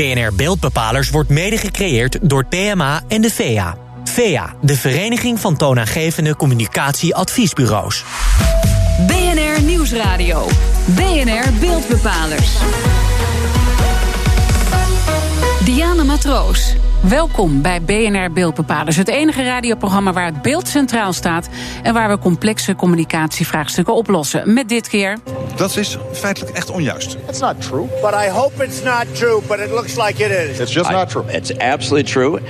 BNR 0.00 0.34
Beeldbepalers 0.36 1.10
wordt 1.10 1.28
mede 1.28 1.56
gecreëerd 1.56 2.18
door 2.22 2.44
PMA 2.44 3.02
en 3.08 3.20
de 3.20 3.30
VEA. 3.30 3.76
VEA, 4.04 4.54
de 4.60 4.76
Vereniging 4.76 5.40
van 5.40 5.56
Toonaangevende 5.56 6.36
Communicatieadviesbureaus. 6.36 8.04
BNR 9.06 9.62
Nieuwsradio. 9.62 10.46
BNR 10.86 11.52
Beeldbepalers. 11.60 12.56
Diana 15.64 16.04
Matroos. 16.04 16.74
Welkom 17.00 17.62
bij 17.62 17.82
BNR 17.82 18.32
Beeldbepalers, 18.32 18.96
het 18.96 19.08
enige 19.08 19.44
radioprogramma 19.44 20.12
waar 20.12 20.26
het 20.26 20.42
beeld 20.42 20.68
centraal 20.68 21.12
staat 21.12 21.48
en 21.82 21.94
waar 21.94 22.08
we 22.08 22.18
complexe 22.18 22.74
communicatievraagstukken 22.74 23.94
oplossen. 23.94 24.52
Met 24.52 24.68
dit 24.68 24.88
keer. 24.88 25.18
Dat 25.60 25.76
is 25.76 25.98
feitelijk 26.12 26.56
echt 26.56 26.70
onjuist. 26.70 27.16
It's 27.28 27.40
not 27.40 27.62
true. 27.62 27.86
But 28.00 28.14
I 28.14 28.28
hope 28.28 28.64
it's 28.64 28.82
not 28.82 29.04
true, 29.14 29.42
but 29.46 29.58
it 29.58 29.70
looks 29.70 29.96
like 29.96 30.24
it 30.24 30.30
is. 30.30 30.58
It's 30.58 30.72
just 30.72 30.90
not 30.90 31.08
true. 31.10 31.24
It's 31.26 31.58
absolutely 31.58 32.10
true. 32.10 32.40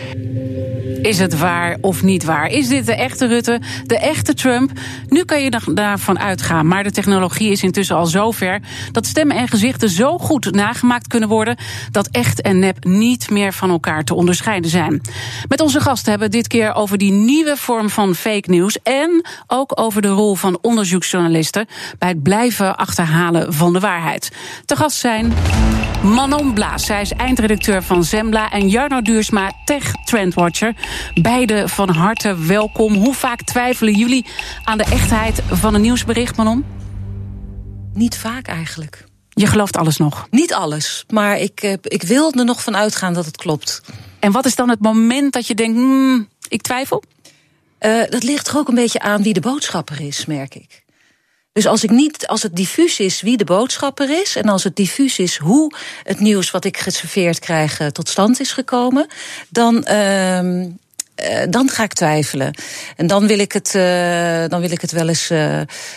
Is 1.03 1.19
het 1.19 1.39
waar 1.39 1.77
of 1.81 2.03
niet 2.03 2.25
waar? 2.25 2.47
Is 2.47 2.69
dit 2.69 2.87
de 2.87 2.95
echte 2.95 3.27
Rutte, 3.27 3.61
de 3.87 3.99
echte 3.99 4.35
Trump? 4.35 4.71
Nu 5.09 5.25
kan 5.25 5.43
je 5.43 5.61
daarvan 5.75 6.19
uitgaan, 6.19 6.67
maar 6.67 6.83
de 6.83 6.91
technologie 6.91 7.51
is 7.51 7.63
intussen 7.63 7.97
al 7.97 8.07
zo 8.07 8.31
ver 8.31 8.61
dat 8.93 9.07
stemmen 9.07 9.37
en 9.37 9.49
gezichten 9.49 9.89
zo 9.89 10.19
goed 10.19 10.55
nagemaakt 10.55 11.07
kunnen 11.07 11.29
worden 11.29 11.57
dat 11.91 12.09
echt 12.11 12.41
en 12.41 12.59
nep 12.59 12.85
niet 12.85 13.31
meer 13.31 13.53
van 13.53 13.71
elkaar 13.71 14.05
te 14.05 14.15
onderscheiden 14.15 14.71
zijn. 14.71 15.01
Met 15.49 15.61
onze 15.61 15.81
gasten 15.81 16.11
hebben 16.11 16.31
we 16.31 16.37
dit 16.37 16.47
keer 16.47 16.75
over 16.75 16.99
die 16.99 17.13
nieuwe 17.13 17.57
vorm 17.57 17.91
van 17.91 18.15
fake 18.15 18.51
news 18.51 18.79
en 18.83 19.25
ook 19.47 19.81
over 19.81 20.03
de 20.03 20.09
rol 20.09 20.35
van 20.35 20.59
onderzoeksjournalisten 20.63 21.67
bij 21.99 22.09
het 22.09 22.23
blijven 22.23 22.77
achterhalen 22.77 23.53
van 23.53 23.73
de 23.73 23.81
waarheid. 23.81 24.31
Te 24.65 24.77
gast 24.77 24.97
zijn 24.97 25.33
Manon 26.03 26.55
Blaas, 26.55 26.87
zij 26.87 27.01
is 27.01 27.13
eindredacteur 27.13 27.83
van 27.83 28.05
Zembla 28.05 28.51
en 28.51 28.69
Jarno 28.69 29.03
Duursma, 29.03 29.53
tech 29.65 29.93
trendwatcher. 30.05 30.75
Beide 31.15 31.69
van 31.69 31.89
harte 31.89 32.37
welkom. 32.37 32.95
Hoe 32.95 33.15
vaak 33.15 33.43
twijfelen 33.43 33.95
jullie 33.95 34.27
aan 34.65 34.79
de 34.79 34.85
echtheid 34.85 35.43
van 35.51 35.75
een 35.75 35.81
nieuwsbericht, 35.81 36.37
Manon? 36.37 36.65
Niet 37.95 38.17
vaak 38.17 38.47
eigenlijk. 38.47 39.05
Je 39.29 39.47
gelooft 39.47 39.77
alles 39.77 39.97
nog? 39.97 40.27
Niet 40.31 40.55
alles, 40.55 41.05
maar 41.09 41.39
ik, 41.39 41.63
eh, 41.63 41.73
ik 41.83 42.03
wil 42.03 42.33
er 42.33 42.45
nog 42.45 42.63
van 42.63 42.77
uitgaan 42.77 43.15
dat 43.15 43.27
het 43.27 43.37
klopt. 43.37 43.83
En 44.19 44.33
wat 44.33 44.47
is 44.47 44.55
dan 44.55 44.69
het 44.69 44.81
moment 44.81 45.33
dat 45.33 45.47
je 45.47 45.55
denkt, 45.55 45.77
hmm, 45.77 46.29
ik 46.49 46.63
twijfel? 46.63 47.03
Uh, 47.81 48.03
dat 48.09 48.23
ligt 48.23 48.49
er 48.49 48.57
ook 48.57 48.69
een 48.69 48.75
beetje 48.75 49.01
aan 49.01 49.23
wie 49.23 49.33
de 49.33 49.41
boodschapper 49.41 50.01
is, 50.01 50.27
merk 50.27 50.55
ik. 50.55 50.80
Dus 51.61 51.69
als, 51.69 51.85
ik 51.85 51.91
niet, 51.91 52.27
als 52.27 52.43
het 52.43 52.57
diffuus 52.57 53.01
is 53.01 53.21
wie 53.21 53.37
de 53.37 53.45
boodschapper 53.45 54.21
is... 54.21 54.37
en 54.37 54.49
als 54.49 54.65
het 54.65 54.77
diffuus 54.77 55.19
is 55.19 55.37
hoe 55.37 55.75
het 56.03 56.21
nieuws 56.21 56.51
wat 56.51 56.65
ik 56.65 56.79
geserveerd 56.79 57.39
krijg... 57.39 57.91
tot 57.93 58.09
stand 58.09 58.41
is 58.41 58.53
gekomen... 58.53 59.07
dan, 59.49 59.87
uh, 59.89 60.63
dan 61.51 61.69
ga 61.69 61.83
ik 61.83 61.93
twijfelen. 61.93 62.55
En 62.97 63.07
dan 63.07 63.27
wil 63.27 63.39
ik 63.39 63.53
het, 63.53 63.75
uh, 63.75 64.45
dan 64.49 64.61
wil 64.61 64.71
ik 64.71 64.81
het 64.81 64.93
wel 64.93 65.09
eens 65.09 65.29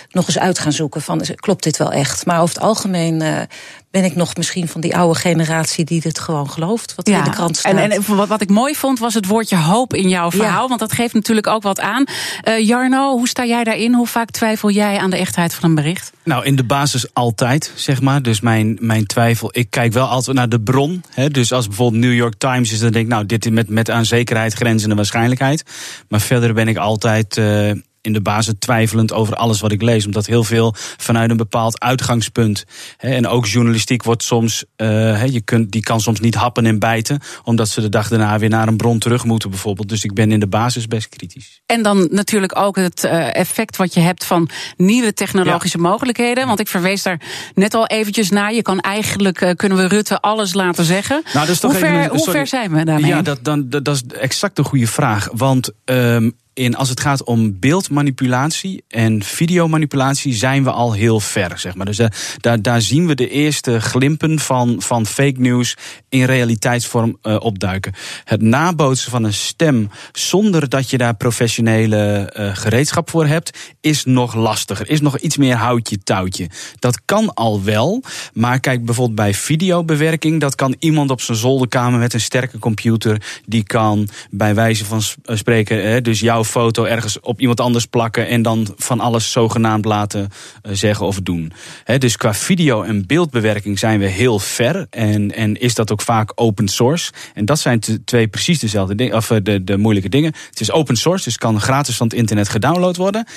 nog 0.09 0.27
eens 0.27 0.39
uit 0.39 0.59
gaan 0.59 0.71
zoeken. 0.71 1.01
Van, 1.01 1.25
klopt 1.35 1.63
dit 1.63 1.77
wel 1.77 1.91
echt? 1.91 2.25
Maar 2.25 2.41
over 2.41 2.55
het 2.55 2.63
algemeen 2.63 3.47
ben 3.93 4.03
ik 4.03 4.15
nog 4.15 4.35
misschien 4.35 4.67
van 4.67 4.81
die 4.81 4.95
oude 4.97 5.19
generatie 5.19 5.85
die 5.85 6.01
dit 6.01 6.19
gewoon 6.19 6.49
gelooft. 6.49 6.95
Wat 6.95 7.07
ja, 7.07 7.17
in 7.17 7.23
de 7.23 7.29
krant 7.29 7.57
staat. 7.57 7.71
En, 7.71 7.91
en 7.91 8.15
wat, 8.15 8.27
wat 8.27 8.41
ik 8.41 8.49
mooi 8.49 8.75
vond 8.75 8.99
was 8.99 9.13
het 9.13 9.25
woordje 9.25 9.57
hoop 9.57 9.93
in 9.93 10.09
jouw 10.09 10.31
verhaal. 10.31 10.61
Ja. 10.61 10.67
Want 10.67 10.79
dat 10.79 10.93
geeft 10.93 11.13
natuurlijk 11.13 11.47
ook 11.47 11.63
wat 11.63 11.79
aan. 11.79 12.03
Uh, 12.47 12.67
Jarno, 12.67 13.11
hoe 13.17 13.27
sta 13.27 13.45
jij 13.45 13.63
daarin? 13.63 13.93
Hoe 13.93 14.07
vaak 14.07 14.29
twijfel 14.31 14.69
jij 14.69 14.97
aan 14.97 15.09
de 15.09 15.17
echtheid 15.17 15.53
van 15.53 15.69
een 15.69 15.75
bericht? 15.75 16.11
Nou, 16.23 16.45
in 16.45 16.55
de 16.55 16.63
basis 16.63 17.13
altijd, 17.13 17.71
zeg 17.75 18.01
maar. 18.01 18.21
Dus 18.21 18.41
mijn, 18.41 18.77
mijn 18.81 19.05
twijfel. 19.05 19.49
Ik 19.51 19.69
kijk 19.69 19.93
wel 19.93 20.07
altijd 20.07 20.37
naar 20.37 20.49
de 20.49 20.61
bron. 20.61 21.03
Hè. 21.09 21.29
Dus 21.29 21.51
als 21.51 21.67
bijvoorbeeld 21.67 22.01
New 22.01 22.13
York 22.13 22.35
Times 22.37 22.71
is, 22.71 22.79
dan 22.79 22.91
denk 22.91 23.05
ik, 23.05 23.11
nou, 23.11 23.25
dit 23.25 23.51
met, 23.51 23.69
met 23.69 23.89
aan 23.89 24.05
zekerheid 24.05 24.53
grenzende 24.53 24.95
waarschijnlijkheid. 24.95 25.63
Maar 26.07 26.21
verder 26.21 26.53
ben 26.53 26.67
ik 26.67 26.77
altijd. 26.77 27.37
Uh, 27.37 27.71
in 28.03 28.13
de 28.13 28.21
basis 28.21 28.53
twijfelend 28.59 29.13
over 29.13 29.35
alles 29.35 29.59
wat 29.59 29.71
ik 29.71 29.81
lees. 29.81 30.05
Omdat 30.05 30.25
heel 30.25 30.43
veel 30.43 30.73
vanuit 30.97 31.29
een 31.29 31.37
bepaald 31.37 31.79
uitgangspunt. 31.79 32.63
Hè, 32.97 33.09
en 33.09 33.27
ook 33.27 33.45
journalistiek 33.45 34.03
wordt 34.03 34.23
soms. 34.23 34.63
Uh, 34.77 35.25
je 35.25 35.41
kunt, 35.41 35.71
die 35.71 35.81
kan 35.81 36.01
soms 36.01 36.19
niet 36.19 36.35
happen 36.35 36.65
en 36.65 36.79
bijten. 36.79 37.19
Omdat 37.43 37.69
ze 37.69 37.81
de 37.81 37.89
dag 37.89 38.07
daarna 38.07 38.39
weer 38.39 38.49
naar 38.49 38.67
een 38.67 38.77
bron 38.77 38.99
terug 38.99 39.23
moeten, 39.23 39.49
bijvoorbeeld. 39.49 39.89
Dus 39.89 40.03
ik 40.03 40.13
ben 40.13 40.31
in 40.31 40.39
de 40.39 40.47
basis 40.47 40.87
best 40.87 41.09
kritisch. 41.09 41.61
En 41.65 41.83
dan 41.83 42.07
natuurlijk 42.11 42.57
ook 42.57 42.75
het 42.75 43.03
uh, 43.03 43.35
effect 43.35 43.77
wat 43.77 43.93
je 43.93 43.99
hebt 43.99 44.25
van 44.25 44.49
nieuwe 44.77 45.13
technologische 45.13 45.77
ja. 45.77 45.89
mogelijkheden. 45.89 46.47
Want 46.47 46.59
ik 46.59 46.67
verwees 46.67 47.03
daar 47.03 47.21
net 47.53 47.73
al 47.73 47.87
eventjes 47.87 48.29
naar. 48.29 48.53
Je 48.53 48.61
kan 48.61 48.79
eigenlijk, 48.79 49.41
uh, 49.41 49.51
kunnen 49.55 49.77
we 49.77 49.87
Rutte 49.87 50.21
alles 50.21 50.53
laten 50.53 50.85
zeggen. 50.85 51.21
Nou, 51.33 51.45
dat 51.45 51.55
is 51.55 51.59
toch 51.59 51.71
hoe, 51.71 51.79
ver, 51.79 51.99
even, 51.99 52.17
hoe 52.17 52.31
ver 52.31 52.47
zijn 52.47 52.71
we 52.71 52.83
daarmee? 52.83 53.09
Ja, 53.09 53.21
dat, 53.21 53.43
dan, 53.43 53.69
dat, 53.69 53.85
dat 53.85 53.95
is 53.95 54.17
exact 54.17 54.55
de 54.55 54.63
goede 54.63 54.87
vraag. 54.87 55.29
Want. 55.31 55.71
Um, 55.85 56.41
in 56.53 56.75
als 56.75 56.89
het 56.89 56.99
gaat 56.99 57.23
om 57.23 57.59
beeldmanipulatie 57.59 58.83
en 58.87 59.23
videomanipulatie 59.23 60.33
zijn 60.33 60.63
we 60.63 60.71
al 60.71 60.93
heel 60.93 61.19
ver, 61.19 61.59
zeg 61.59 61.75
maar. 61.75 61.85
Dus 61.85 61.99
uh, 61.99 62.07
daar, 62.37 62.61
daar 62.61 62.81
zien 62.81 63.07
we 63.07 63.15
de 63.15 63.29
eerste 63.29 63.81
glimpen 63.81 64.39
van, 64.39 64.75
van 64.81 65.05
fake 65.05 65.39
news 65.39 65.77
in 66.09 66.23
realiteitsvorm 66.23 67.17
uh, 67.23 67.35
opduiken. 67.39 67.93
Het 68.23 68.41
nabootsen 68.41 69.11
van 69.11 69.23
een 69.23 69.33
stem 69.33 69.89
zonder 70.11 70.69
dat 70.69 70.89
je 70.89 70.97
daar 70.97 71.15
professionele 71.15 72.33
uh, 72.37 72.49
gereedschap 72.55 73.09
voor 73.09 73.25
hebt, 73.25 73.57
is 73.81 74.05
nog 74.05 74.35
lastiger. 74.35 74.89
Is 74.89 75.01
nog 75.01 75.17
iets 75.17 75.37
meer 75.37 75.55
houtje 75.55 76.03
touwtje. 76.03 76.49
Dat 76.79 77.01
kan 77.05 77.33
al 77.33 77.63
wel, 77.63 78.03
maar 78.33 78.59
kijk 78.59 78.85
bijvoorbeeld 78.85 79.17
bij 79.17 79.33
videobewerking, 79.33 80.39
dat 80.39 80.55
kan 80.55 80.75
iemand 80.79 81.11
op 81.11 81.21
zijn 81.21 81.37
zolderkamer 81.37 81.99
met 81.99 82.13
een 82.13 82.21
sterke 82.21 82.59
computer, 82.59 83.41
die 83.45 83.63
kan 83.63 84.09
bij 84.29 84.55
wijze 84.55 84.85
van 84.85 85.01
spreken, 85.23 86.03
dus 86.03 86.19
jouw 86.19 86.42
foto 86.43 86.83
ergens 86.83 87.19
op 87.19 87.39
iemand 87.39 87.59
anders 87.59 87.85
plakken 87.85 88.27
en 88.27 88.41
dan 88.41 88.73
van 88.75 88.99
alles 88.99 89.31
zogenaamd 89.31 89.85
laten 89.85 90.21
uh, 90.21 90.71
zeggen 90.75 91.05
of 91.05 91.19
doen. 91.21 91.53
Dus 91.97 92.17
qua 92.17 92.33
video- 92.33 92.83
en 92.83 93.05
beeldbewerking 93.07 93.79
zijn 93.79 93.99
we 93.99 94.05
heel 94.05 94.39
ver 94.39 94.87
en, 94.89 95.31
en 95.35 95.59
is 95.59 95.75
dat 95.75 95.91
ook 95.91 96.01
vaak 96.01 96.31
open 96.35 96.67
source. 96.67 97.11
En 97.33 97.45
dat 97.45 97.59
zijn 97.59 97.79
twee 98.05 98.27
precies 98.27 98.59
dezelfde 98.59 98.95
dingen, 98.95 99.15
of 99.15 99.27
de, 99.27 99.63
de 99.63 99.77
moeilijke 99.77 100.09
dingen. 100.09 100.33
Het 100.49 100.59
is 100.59 100.71
open 100.71 100.95
source, 100.95 101.23
dus 101.23 101.37
kan 101.37 101.61
gratis 101.61 101.97
van 101.97 102.07
het 102.07 102.15
internet 102.15 102.49
gedownload 102.49 102.95
worden. 102.95 103.27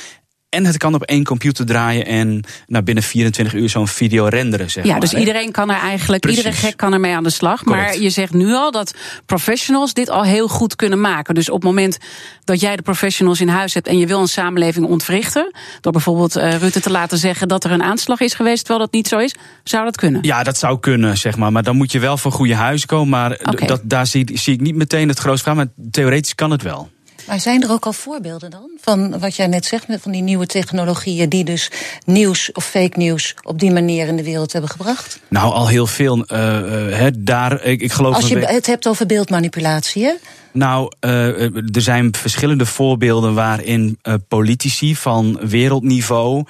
En 0.56 0.64
het 0.64 0.76
kan 0.76 0.94
op 0.94 1.02
één 1.02 1.24
computer 1.24 1.66
draaien 1.66 2.06
en 2.06 2.44
nou, 2.66 2.84
binnen 2.84 3.04
24 3.04 3.54
uur 3.54 3.68
zo'n 3.68 3.88
video 3.88 4.26
renderen. 4.26 4.70
Zeg 4.70 4.84
ja, 4.84 4.90
maar, 4.90 5.00
dus 5.00 5.12
hè? 5.12 5.18
iedereen 5.18 5.52
kan 5.52 5.70
er 5.70 5.80
eigenlijk, 5.80 6.22
Precies. 6.22 6.44
iedere 6.44 6.56
gek 6.56 6.76
kan 6.76 6.92
ermee 6.92 7.14
aan 7.14 7.22
de 7.22 7.30
slag. 7.30 7.62
Correct. 7.62 7.86
Maar 7.86 7.98
je 8.02 8.10
zegt 8.10 8.32
nu 8.32 8.52
al 8.52 8.70
dat 8.70 8.94
professionals 9.26 9.92
dit 9.92 10.10
al 10.10 10.24
heel 10.24 10.48
goed 10.48 10.76
kunnen 10.76 11.00
maken. 11.00 11.34
Dus 11.34 11.48
op 11.48 11.54
het 11.54 11.64
moment 11.64 11.98
dat 12.44 12.60
jij 12.60 12.76
de 12.76 12.82
professionals 12.82 13.40
in 13.40 13.48
huis 13.48 13.74
hebt 13.74 13.86
en 13.86 13.98
je 13.98 14.06
wil 14.06 14.20
een 14.20 14.28
samenleving 14.28 14.86
ontwrichten, 14.86 15.50
door 15.80 15.92
bijvoorbeeld 15.92 16.36
uh, 16.36 16.56
Rutte 16.56 16.80
te 16.80 16.90
laten 16.90 17.18
zeggen 17.18 17.48
dat 17.48 17.64
er 17.64 17.70
een 17.70 17.82
aanslag 17.82 18.20
is 18.20 18.34
geweest, 18.34 18.64
terwijl 18.64 18.84
dat 18.84 18.92
niet 18.92 19.08
zo 19.08 19.18
is, 19.18 19.34
zou 19.64 19.84
dat 19.84 19.96
kunnen? 19.96 20.22
Ja, 20.22 20.42
dat 20.42 20.58
zou 20.58 20.80
kunnen, 20.80 21.16
zeg 21.16 21.36
maar. 21.36 21.52
Maar 21.52 21.62
dan 21.62 21.76
moet 21.76 21.92
je 21.92 21.98
wel 21.98 22.16
van 22.16 22.32
goede 22.32 22.54
huis 22.54 22.86
komen. 22.86 23.08
Maar 23.08 23.38
dat, 23.66 23.80
daar 23.82 24.06
zie, 24.06 24.38
zie 24.38 24.54
ik 24.54 24.60
niet 24.60 24.74
meteen 24.74 25.08
het 25.08 25.18
grootste 25.18 25.42
vraag. 25.42 25.56
Maar 25.56 25.68
theoretisch 25.90 26.34
kan 26.34 26.50
het 26.50 26.62
wel. 26.62 26.90
Maar 27.26 27.40
zijn 27.40 27.62
er 27.62 27.70
ook 27.70 27.86
al 27.86 27.92
voorbeelden 27.92 28.50
dan? 28.50 28.70
Van 28.80 29.18
wat 29.18 29.36
jij 29.36 29.46
net 29.46 29.64
zegt, 29.64 29.88
met 29.88 30.00
van 30.02 30.12
die 30.12 30.22
nieuwe 30.22 30.46
technologieën 30.46 31.28
die 31.28 31.44
dus 31.44 31.70
nieuws 32.04 32.52
of 32.52 32.64
fake 32.64 32.98
nieuws 32.98 33.34
op 33.42 33.58
die 33.58 33.70
manier 33.72 34.06
in 34.06 34.16
de 34.16 34.22
wereld 34.22 34.52
hebben 34.52 34.70
gebracht? 34.70 35.18
Nou, 35.28 35.52
al 35.52 35.68
heel 35.68 35.86
veel. 35.86 36.24
Uh, 36.32 36.38
uh, 36.38 36.96
he, 36.96 37.10
daar, 37.22 37.62
ik, 37.64 37.80
ik 37.80 37.92
geloof 37.92 38.14
Als 38.14 38.28
je 38.28 38.38
het 38.38 38.66
hebt 38.66 38.88
over 38.88 39.06
beeldmanipulatie, 39.06 40.04
hè? 40.04 40.12
Nou, 40.56 40.92
uh, 41.00 41.54
er 41.54 41.80
zijn 41.80 42.14
verschillende 42.14 42.66
voorbeelden 42.66 43.34
waarin 43.34 43.98
uh, 44.02 44.14
politici 44.28 44.96
van 44.96 45.38
wereldniveau 45.42 46.44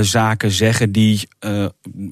zaken 0.00 0.50
zeggen 0.50 0.92
die 0.92 1.28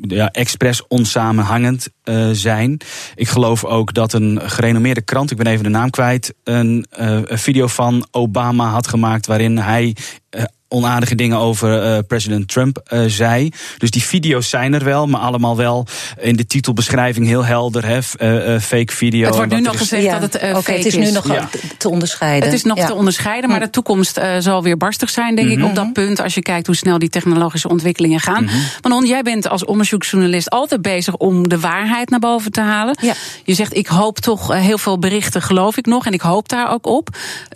ja, 0.03 0.29
expres 0.31 0.87
onsamenhangend 0.87 1.89
zijn. 2.33 2.81
Ik 3.15 3.29
geloof 3.29 3.65
ook 3.65 3.95
dat 3.95 4.13
een 4.13 4.41
gerenommeerde 4.43 5.03
krant, 5.03 5.31
ik 5.31 5.37
ben 5.37 5.47
even 5.47 5.65
de 5.65 5.71
naam 5.71 5.91
kwijt, 5.91 6.35
een, 6.45 6.87
een 6.91 7.39
video 7.39 7.67
van 7.67 8.07
Obama 8.11 8.69
had 8.69 8.87
gemaakt 8.87 9.27
waarin 9.27 9.59
hij. 9.59 9.97
Onaardige 10.73 11.15
dingen 11.15 11.39
over 11.39 11.85
uh, 11.85 11.99
president 12.07 12.49
Trump 12.49 12.83
uh, 12.93 13.05
zei. 13.07 13.51
Dus 13.79 13.91
die 13.91 14.03
video's 14.03 14.49
zijn 14.49 14.75
er 14.75 14.85
wel, 14.85 15.07
maar 15.07 15.21
allemaal 15.21 15.57
wel 15.57 15.87
in 16.21 16.37
de 16.37 16.47
titelbeschrijving 16.47 17.27
heel 17.27 17.45
helder. 17.45 17.87
Hè, 17.87 17.97
uh, 18.55 18.61
fake 18.61 18.93
video. 18.93 19.27
Het 19.27 19.37
wordt 19.37 19.53
nu 19.53 19.61
nog 19.61 19.79
gezegd 19.79 20.03
Ja, 20.03 20.19
dat 20.19 20.33
het 20.33 20.43
uh, 20.43 20.51
Oké, 20.51 20.63
fake 20.63 20.77
het 20.79 20.87
is 20.87 20.95
nu 20.97 21.03
is. 21.03 21.13
nog 21.13 21.27
Ja. 21.33 21.49
te 21.79 21.89
onderscheiden. 21.89 22.45
Het 22.49 22.59
is 22.59 22.65
nog 22.65 22.77
Ja. 22.77 22.87
te 22.87 22.95
onderscheiden, 22.95 23.51
maar 23.51 23.61
de 23.61 23.71
toekomst 23.71 24.19
uh, 24.19 24.25
zal 24.39 24.63
weer 24.63 24.77
barstig 24.77 25.11
zijn, 25.11 25.35
denk 25.35 25.49
Mhm. 25.49 25.59
ik, 25.61 25.65
op 25.65 25.75
dat 25.75 25.93
punt. 25.93 26.21
Als 26.21 26.35
je 26.35 26.43
kijkt 26.43 26.67
hoe 26.67 26.77
snel 26.77 26.99
die 26.99 27.09
technologische 27.09 27.69
ontwikkelingen 27.69 28.21
gaan. 28.21 28.45
Mhm. 28.45 28.55
Manon, 28.83 29.07
jij 29.07 29.23
bent 29.23 29.49
als 29.49 29.65
onderzoeksjournalist 29.65 30.51
altijd 30.51 30.83
bezig 30.83 31.17
om 31.17 31.49
de 31.49 31.61
waarheid 31.61 32.11
naar 32.11 32.21
boven 32.21 32.53
te 32.53 32.61
halen. 32.61 32.97
Ja. 33.01 33.13
Je 33.45 33.55
zegt, 33.55 33.77
ik 33.77 33.87
hoop 33.87 34.19
toch 34.19 34.53
uh, 34.55 34.61
heel 34.61 34.79
veel 34.79 34.99
berichten, 34.99 35.43
geloof 35.43 35.77
ik 35.77 35.87
nog, 35.87 36.07
en 36.07 36.13
ik 36.13 36.21
hoop 36.21 36.49
daar 36.49 36.71
ook 36.73 36.87
op. 36.87 37.09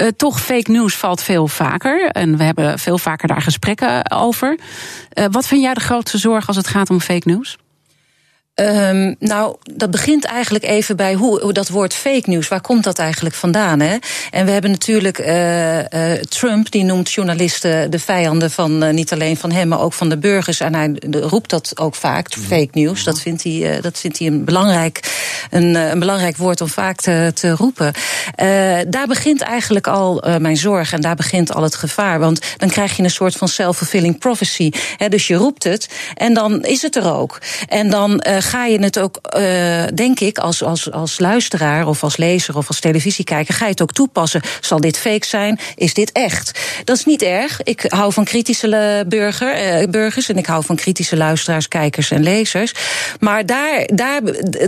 Uh, 0.02 0.08
toch, 0.16 0.40
fake 0.40 0.70
news 0.70 0.94
valt 0.94 1.22
veel 1.22 1.48
vaker. 1.48 2.08
En 2.08 2.36
we 2.36 2.44
hebben 2.44 2.78
veel 2.78 2.98
vaker 3.06 3.28
daar 3.28 3.42
gesprekken 3.42 4.10
over. 4.10 4.58
Uh, 4.58 5.24
wat 5.30 5.46
vind 5.46 5.62
jij 5.62 5.74
de 5.74 5.80
grootste 5.80 6.18
zorg 6.18 6.46
als 6.46 6.56
het 6.56 6.66
gaat 6.66 6.90
om 6.90 7.00
fake 7.00 7.28
news? 7.28 7.58
Um, 8.60 9.16
nou, 9.18 9.56
dat 9.74 9.90
begint 9.90 10.24
eigenlijk 10.24 10.64
even 10.64 10.96
bij 10.96 11.14
hoe, 11.14 11.40
hoe, 11.40 11.52
dat 11.52 11.68
woord 11.68 11.94
fake 11.94 12.30
news. 12.30 12.48
Waar 12.48 12.60
komt 12.60 12.84
dat 12.84 12.98
eigenlijk 12.98 13.34
vandaan? 13.34 13.80
Hè? 13.80 13.96
En 14.30 14.44
we 14.44 14.50
hebben 14.50 14.70
natuurlijk 14.70 15.18
uh, 15.18 15.78
uh, 15.78 16.12
Trump, 16.28 16.70
die 16.70 16.84
noemt 16.84 17.12
journalisten 17.12 17.90
de 17.90 17.98
vijanden 17.98 18.50
van 18.50 18.84
uh, 18.84 18.90
niet 18.90 19.12
alleen 19.12 19.36
van 19.36 19.52
hem, 19.52 19.68
maar 19.68 19.80
ook 19.80 19.92
van 19.92 20.08
de 20.08 20.18
burgers. 20.18 20.60
En 20.60 20.74
hij 20.74 20.96
roept 21.10 21.50
dat 21.50 21.72
ook 21.78 21.94
vaak, 21.94 22.32
fake 22.32 22.68
news. 22.72 23.04
Dat 23.04 23.20
vindt 23.20 23.42
hij, 23.42 23.80
dat 23.80 23.98
vindt 23.98 24.18
hij 24.18 24.26
een, 24.26 24.44
belangrijk, 24.44 25.00
een, 25.50 25.74
een 25.74 25.98
belangrijk 25.98 26.36
woord 26.36 26.60
om 26.60 26.68
vaak 26.68 27.00
te, 27.00 27.30
te 27.34 27.50
roepen. 27.50 27.92
daar 28.88 29.06
begint 29.06 29.40
eigenlijk 29.40 29.86
al 29.86 30.24
mijn 30.38 30.56
zorg 30.56 30.92
en 30.92 31.00
daar 31.00 31.16
begint 31.16 31.54
al 31.54 31.62
het 31.62 31.74
gevaar. 31.74 32.18
Want 32.18 32.40
dan 32.56 32.68
krijg 32.68 32.96
je 32.96 33.02
een 33.02 33.10
soort 33.10 33.34
van 33.34 33.48
self-fulfilling 33.48 34.18
prophecy. 34.18 34.70
Hè? 34.96 35.08
Dus 35.08 35.26
je 35.26 35.34
roept 35.34 35.64
het 35.64 35.88
en 36.14 36.34
dan 36.34 36.64
is 36.64 36.82
het 36.82 36.96
er 36.96 37.14
ook. 37.14 37.38
En 37.68 37.90
dan 37.90 38.20
ga 38.46 38.64
je 38.64 38.78
het 38.78 38.98
ook, 38.98 39.18
uh, 39.36 39.84
denk 39.94 40.20
ik, 40.20 40.38
als, 40.38 40.62
als, 40.62 40.92
als 40.92 41.18
luisteraar 41.18 41.86
of 41.86 42.02
als 42.02 42.16
lezer 42.16 42.56
of 42.56 42.68
als 42.68 42.80
televisiekijker, 42.80 43.54
ga 43.54 43.64
je 43.64 43.70
het 43.70 43.82
ook 43.82 43.92
toepassen. 43.92 44.40
Zal 44.60 44.80
dit 44.80 44.98
fake 44.98 45.26
zijn? 45.26 45.58
Is 45.74 45.94
dit 45.94 46.12
echt? 46.12 46.60
Dat 46.84 46.96
is 46.96 47.04
niet 47.04 47.22
erg. 47.22 47.62
Ik 47.62 47.84
hou 47.88 48.12
van 48.12 48.24
kritische 48.24 49.04
burger, 49.08 49.80
uh, 49.82 49.88
burgers 49.88 50.28
en 50.28 50.36
ik 50.36 50.46
hou 50.46 50.64
van 50.64 50.76
kritische 50.76 51.16
luisteraars, 51.16 51.68
kijkers 51.68 52.10
en 52.10 52.22
lezers. 52.22 52.72
Maar 53.20 53.46
daar, 53.46 53.88
daar 53.94 54.20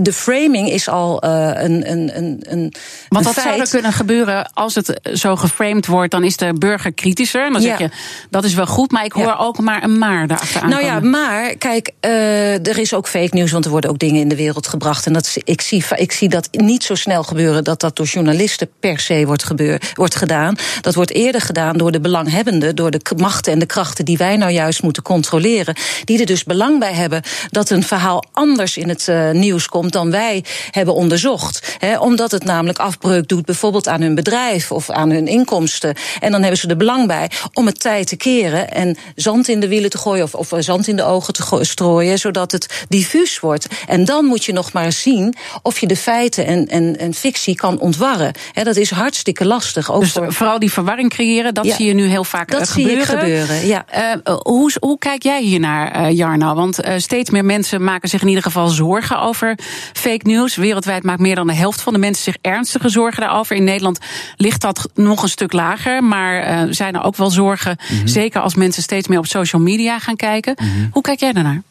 de 0.02 0.12
framing 0.12 0.70
is 0.70 0.88
al 0.88 1.24
uh, 1.24 1.50
een, 1.54 1.90
een, 1.90 2.16
een, 2.16 2.44
een. 2.48 2.74
Want 3.08 3.28
feit. 3.28 3.46
zou 3.46 3.60
er 3.60 3.68
kunnen 3.68 3.92
gebeuren 3.92 4.50
als 4.54 4.74
het 4.74 5.00
zo 5.12 5.36
geframed 5.36 5.86
wordt, 5.86 6.10
dan 6.10 6.24
is 6.24 6.36
de 6.36 6.52
burger 6.58 6.92
kritischer. 6.92 7.46
En 7.46 7.52
dan 7.52 7.62
zeg 7.62 7.78
je, 7.78 7.90
dat 8.30 8.44
is 8.44 8.54
wel 8.54 8.66
goed, 8.66 8.90
maar 8.90 9.04
ik 9.04 9.12
hoor 9.12 9.24
ja. 9.24 9.36
ook 9.36 9.58
maar 9.58 9.82
een 9.82 9.98
maar 9.98 10.26
daarachteraan. 10.26 10.70
Nou 10.70 10.84
ja, 10.84 11.00
maar 11.00 11.54
kijk, 11.56 11.90
er 12.00 12.78
is 12.78 12.94
ook 12.94 13.08
fake 13.08 13.36
news, 13.36 13.50
want 13.50 13.66
er 13.68 13.74
worden 13.74 13.90
ook 13.90 13.98
dingen 13.98 14.20
in 14.20 14.28
de 14.28 14.36
wereld 14.36 14.66
gebracht. 14.66 15.06
En 15.06 15.12
dat, 15.12 15.36
ik, 15.44 15.60
zie, 15.60 15.84
ik 15.96 16.12
zie 16.12 16.28
dat 16.28 16.48
niet 16.50 16.84
zo 16.84 16.94
snel 16.94 17.22
gebeuren 17.22 17.64
dat 17.64 17.80
dat 17.80 17.96
door 17.96 18.06
journalisten 18.06 18.68
per 18.80 19.00
se 19.00 19.26
wordt, 19.26 19.44
gebeur, 19.44 19.92
wordt 19.94 20.14
gedaan. 20.14 20.56
Dat 20.80 20.94
wordt 20.94 21.10
eerder 21.10 21.40
gedaan 21.40 21.76
door 21.76 21.92
de 21.92 22.00
belanghebbenden, 22.00 22.76
door 22.76 22.90
de 22.90 23.00
machten 23.16 23.52
en 23.52 23.58
de 23.58 23.66
krachten 23.66 24.04
die 24.04 24.16
wij 24.16 24.36
nou 24.36 24.52
juist 24.52 24.82
moeten 24.82 25.02
controleren. 25.02 25.74
Die 26.04 26.20
er 26.20 26.26
dus 26.26 26.44
belang 26.44 26.78
bij 26.78 26.92
hebben 26.92 27.22
dat 27.50 27.70
een 27.70 27.82
verhaal 27.82 28.24
anders 28.32 28.76
in 28.76 28.88
het 28.88 29.06
uh, 29.06 29.30
nieuws 29.30 29.66
komt 29.66 29.92
dan 29.92 30.10
wij 30.10 30.44
hebben 30.70 30.94
onderzocht. 30.94 31.76
Omdat 31.98 32.30
het 32.30 32.44
namelijk 32.44 32.78
afbreuk 32.78 33.28
doet 33.28 33.44
bijvoorbeeld 33.44 33.88
aan 33.88 34.00
hun 34.00 34.14
bedrijf 34.14 34.72
of 34.72 34.90
aan 34.90 35.10
hun 35.10 35.26
inkomsten. 35.26 35.94
En 36.20 36.30
dan 36.30 36.40
hebben 36.40 36.58
ze 36.60 36.68
er 36.68 36.76
belang 36.76 37.06
bij 37.06 37.30
om 37.52 37.66
het 37.66 37.80
tijd 37.80 38.06
te 38.06 38.16
keren 38.16 38.70
en 38.70 38.96
zand 39.14 39.48
in 39.48 39.60
de 39.60 39.68
wielen 39.68 39.90
te 39.90 39.98
gooien 39.98 40.24
of, 40.24 40.34
of 40.34 40.52
zand 40.58 40.88
in 40.88 40.96
de 40.96 41.04
ogen 41.04 41.32
te 41.32 41.58
strooien, 41.60 42.18
zodat 42.18 42.52
het 42.52 42.84
diffuus 42.88 43.40
wordt. 43.40 43.57
En 43.86 44.04
dan 44.04 44.24
moet 44.24 44.44
je 44.44 44.52
nog 44.52 44.72
maar 44.72 44.92
zien 44.92 45.34
of 45.62 45.78
je 45.78 45.86
de 45.86 45.96
feiten 45.96 46.46
en, 46.46 46.66
en, 46.66 46.98
en 46.98 47.14
fictie 47.14 47.54
kan 47.54 47.78
ontwarren. 47.78 48.32
He, 48.52 48.64
dat 48.64 48.76
is 48.76 48.90
hartstikke 48.90 49.44
lastig. 49.44 49.92
Ook 49.92 50.00
dus 50.00 50.12
voor... 50.12 50.32
vooral 50.32 50.58
die 50.58 50.72
verwarring 50.72 51.10
creëren, 51.10 51.54
dat 51.54 51.64
ja, 51.64 51.74
zie 51.74 51.86
je 51.86 51.94
nu 51.94 52.06
heel 52.06 52.24
vaak 52.24 52.50
dat 52.50 52.68
gebeuren. 52.68 52.96
Dat 52.98 53.06
zie 53.06 53.16
ik 53.16 53.20
gebeuren, 53.20 53.66
ja. 53.66 53.84
Uh, 54.26 54.36
hoe, 54.36 54.72
hoe 54.80 54.98
kijk 54.98 55.22
jij 55.22 55.42
hiernaar, 55.42 56.00
uh, 56.00 56.16
Jarno? 56.16 56.54
Want 56.54 56.86
uh, 56.86 56.92
steeds 56.96 57.30
meer 57.30 57.44
mensen 57.44 57.84
maken 57.84 58.08
zich 58.08 58.22
in 58.22 58.28
ieder 58.28 58.42
geval 58.42 58.68
zorgen 58.68 59.20
over 59.20 59.58
fake 59.92 60.26
news. 60.26 60.56
Wereldwijd 60.56 61.02
maakt 61.02 61.20
meer 61.20 61.34
dan 61.34 61.46
de 61.46 61.54
helft 61.54 61.80
van 61.80 61.92
de 61.92 61.98
mensen 61.98 62.22
zich 62.22 62.36
ernstige 62.40 62.88
zorgen 62.88 63.20
daarover. 63.20 63.56
In 63.56 63.64
Nederland 63.64 63.98
ligt 64.36 64.60
dat 64.60 64.88
nog 64.94 65.22
een 65.22 65.28
stuk 65.28 65.52
lager, 65.52 66.04
maar 66.04 66.66
zijn 66.74 66.94
er 66.94 67.02
ook 67.02 67.16
wel 67.16 67.30
zorgen. 67.30 67.76
Mm 67.78 67.98
-hmm. 67.98 68.06
Zeker 68.06 68.40
als 68.40 68.54
mensen 68.54 68.82
steeds 68.82 69.08
meer 69.08 69.18
op 69.18 69.26
social 69.26 69.62
media 69.62 69.98
gaan 69.98 70.16
kijken. 70.16 70.56
Mm 70.60 70.68
-hmm. 70.68 70.88
Hoe 70.92 71.02
kijk 71.02 71.20
jij 71.20 71.32
daarnaar? 71.32 71.62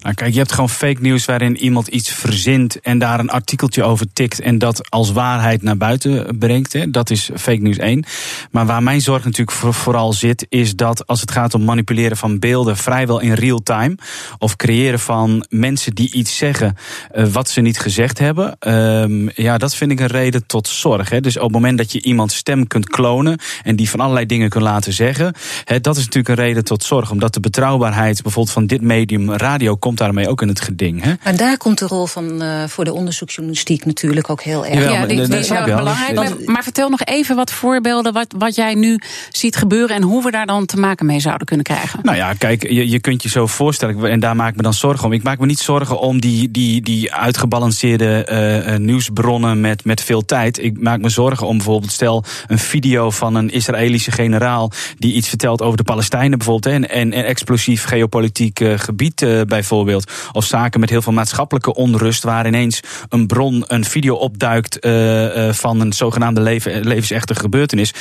Nou, 0.00 0.14
kijk, 0.14 0.32
je 0.32 0.38
hebt 0.38 0.52
gewoon 0.52 0.70
fake 0.70 1.00
nieuws 1.00 1.24
waarin 1.24 1.56
iemand 1.56 1.88
iets 1.88 2.10
verzint 2.10 2.80
en 2.80 2.98
daar 2.98 3.20
een 3.20 3.30
artikeltje 3.30 3.82
over 3.82 4.06
tikt 4.12 4.40
en 4.40 4.58
dat 4.58 4.90
als 4.90 5.12
waarheid 5.12 5.62
naar 5.62 5.76
buiten 5.76 6.38
brengt. 6.38 6.72
Hè. 6.72 6.90
Dat 6.90 7.10
is 7.10 7.30
fake 7.36 7.60
nieuws 7.60 7.76
1. 7.76 8.04
Maar 8.50 8.66
waar 8.66 8.82
mijn 8.82 9.00
zorg 9.00 9.24
natuurlijk 9.24 9.56
voor, 9.56 9.74
vooral 9.74 10.12
zit, 10.12 10.46
is 10.48 10.76
dat 10.76 11.06
als 11.06 11.20
het 11.20 11.30
gaat 11.30 11.54
om 11.54 11.64
manipuleren 11.64 12.16
van 12.16 12.38
beelden 12.38 12.76
vrijwel 12.76 13.20
in 13.20 13.32
real 13.32 13.62
time, 13.62 13.96
of 14.38 14.56
creëren 14.56 15.00
van 15.00 15.46
mensen 15.48 15.94
die 15.94 16.12
iets 16.12 16.36
zeggen 16.36 16.76
uh, 17.14 17.26
wat 17.26 17.48
ze 17.48 17.60
niet 17.60 17.78
gezegd 17.78 18.18
hebben, 18.18 18.56
uh, 18.66 19.28
ja, 19.34 19.58
dat 19.58 19.74
vind 19.74 19.90
ik 19.90 20.00
een 20.00 20.06
reden 20.06 20.46
tot 20.46 20.68
zorg. 20.68 21.10
Hè. 21.10 21.20
Dus 21.20 21.36
op 21.36 21.42
het 21.42 21.52
moment 21.52 21.78
dat 21.78 21.92
je 21.92 22.02
iemand 22.02 22.32
stem 22.32 22.66
kunt 22.66 22.88
klonen 22.88 23.38
en 23.62 23.76
die 23.76 23.90
van 23.90 24.00
allerlei 24.00 24.26
dingen 24.26 24.48
kunt 24.48 24.64
laten 24.64 24.92
zeggen, 24.92 25.34
hè, 25.64 25.80
dat 25.80 25.96
is 25.96 26.04
natuurlijk 26.04 26.38
een 26.38 26.44
reden 26.44 26.64
tot 26.64 26.84
zorg, 26.84 27.10
omdat 27.10 27.34
de 27.34 27.40
betrouwbaarheid 27.40 28.22
bijvoorbeeld 28.22 28.54
van 28.54 28.66
dit 28.66 28.82
medium 28.82 29.32
radio 29.32 29.63
komt 29.72 29.98
daarmee 29.98 30.28
ook 30.28 30.42
in 30.42 30.48
het 30.48 30.60
geding. 30.60 31.02
Hè? 31.02 31.12
Maar 31.24 31.36
daar 31.36 31.56
komt 31.56 31.78
de 31.78 31.86
rol 31.86 32.06
van 32.06 32.42
uh, 32.42 32.64
voor 32.66 32.84
de 32.84 32.92
onderzoeksjournalistiek 32.92 33.84
natuurlijk 33.84 34.30
ook 34.30 34.42
heel 34.42 34.66
erg. 34.66 34.84
Ja, 34.84 34.90
ja 34.90 35.06
die, 35.06 35.28
die 35.28 35.38
is 35.38 35.48
wel 35.48 35.64
belangrijk. 35.64 36.14
Maar, 36.14 36.32
maar, 36.44 36.62
vertel 36.62 36.88
nog 36.88 37.04
even 37.04 37.36
wat 37.36 37.52
voorbeelden 37.52 38.12
wat, 38.12 38.34
wat 38.38 38.54
jij 38.54 38.74
nu 38.74 38.98
ziet 39.30 39.56
gebeuren 39.56 39.96
en 39.96 40.02
hoe 40.02 40.22
we 40.22 40.30
daar 40.30 40.46
dan 40.46 40.66
te 40.66 40.76
maken 40.76 41.06
mee 41.06 41.20
zouden 41.20 41.46
kunnen 41.46 41.64
krijgen. 41.64 42.00
Nou 42.02 42.16
ja, 42.16 42.32
kijk, 42.32 42.62
je, 42.62 42.90
je 42.90 43.00
kunt 43.00 43.22
je 43.22 43.28
zo 43.28 43.46
voorstellen, 43.46 44.10
en 44.10 44.20
daar 44.20 44.36
maak 44.36 44.50
ik 44.50 44.56
me 44.56 44.62
dan 44.62 44.74
zorgen 44.74 45.04
om. 45.04 45.12
Ik 45.12 45.22
maak 45.22 45.38
me 45.38 45.46
niet 45.46 45.58
zorgen 45.58 45.98
om 45.98 46.20
die, 46.20 46.50
die, 46.50 46.82
die 46.82 47.12
uitgebalanceerde 47.12 48.66
uh, 48.70 48.76
nieuwsbronnen 48.76 49.60
met, 49.60 49.84
met 49.84 50.02
veel 50.02 50.24
tijd. 50.24 50.62
Ik 50.62 50.80
maak 50.80 51.00
me 51.00 51.08
zorgen 51.08 51.46
om 51.46 51.56
bijvoorbeeld, 51.56 51.92
stel 51.92 52.24
een 52.46 52.58
video 52.58 53.10
van 53.10 53.34
een 53.34 53.50
Israëlische 53.50 54.10
generaal 54.10 54.70
die 54.98 55.12
iets 55.12 55.28
vertelt 55.28 55.62
over 55.62 55.76
de 55.76 55.84
Palestijnen 55.84 56.38
bijvoorbeeld, 56.38 56.74
en, 56.74 56.90
en, 56.90 57.12
en 57.12 57.24
explosief 57.24 57.84
geopolitiek 57.84 58.60
uh, 58.60 58.78
gebied 58.78 59.22
uh, 59.22 59.40
bijvoorbeeld. 59.48 60.12
Of 60.32 60.44
zaken 60.44 60.80
met 60.80 60.90
heel 60.90 61.02
veel 61.02 61.12
maatschappelijke 61.12 61.74
onrust, 61.74 62.22
waar 62.22 62.46
ineens 62.46 62.80
een 63.08 63.26
bron, 63.26 63.64
een 63.66 63.84
video 63.84 64.14
opduikt 64.14 64.86
uh, 64.86 65.36
uh, 65.36 65.52
van 65.52 65.80
een 65.80 65.92
zogenaamde 65.92 66.40
leven, 66.40 66.86
levensechte 66.86 67.34
gebeurtenis. 67.34 67.94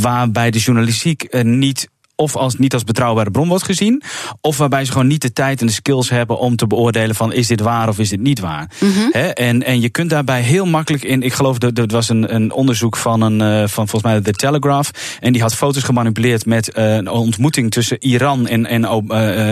Waarbij 0.00 0.50
de 0.50 0.58
journalistiek 0.58 1.42
niet 1.42 1.88
of 2.20 2.36
als, 2.36 2.56
niet 2.56 2.74
als 2.74 2.84
betrouwbare 2.84 3.30
bron 3.30 3.48
wordt 3.48 3.64
gezien. 3.64 4.02
Of 4.40 4.56
waarbij 4.56 4.84
ze 4.84 4.92
gewoon 4.92 5.06
niet 5.06 5.22
de 5.22 5.32
tijd 5.32 5.60
en 5.60 5.66
de 5.66 5.72
skills 5.72 6.10
hebben 6.10 6.38
om 6.38 6.56
te 6.56 6.66
beoordelen 6.66 7.14
van 7.14 7.32
is 7.32 7.46
dit 7.46 7.60
waar 7.60 7.88
of 7.88 7.98
is 7.98 8.08
dit 8.08 8.20
niet 8.20 8.40
waar. 8.40 8.70
Mm 8.80 8.92
-hmm. 8.92 9.08
He, 9.12 9.28
en, 9.28 9.62
en 9.62 9.80
je 9.80 9.88
kunt 9.88 10.10
daarbij 10.10 10.40
heel 10.40 10.66
makkelijk 10.66 11.04
in. 11.04 11.22
Ik 11.22 11.32
geloof 11.32 11.58
dat 11.58 11.78
er 11.78 11.86
was 11.86 12.08
een, 12.08 12.34
een 12.34 12.52
onderzoek 12.52 12.96
van 12.96 13.20
een 13.20 13.40
uh, 13.40 13.68
van 13.68 13.88
volgens 13.88 14.02
mij 14.02 14.20
de 14.20 14.32
Telegraph. 14.32 14.90
En 15.20 15.32
die 15.32 15.42
had 15.42 15.54
foto's 15.54 15.82
gemanipuleerd 15.82 16.46
met 16.46 16.76
uh, 16.76 16.94
een 16.94 17.08
ontmoeting 17.08 17.70
tussen 17.70 17.96
Iran 18.04 18.46
en, 18.46 18.66
en, 18.66 18.82
uh, 18.82 19.48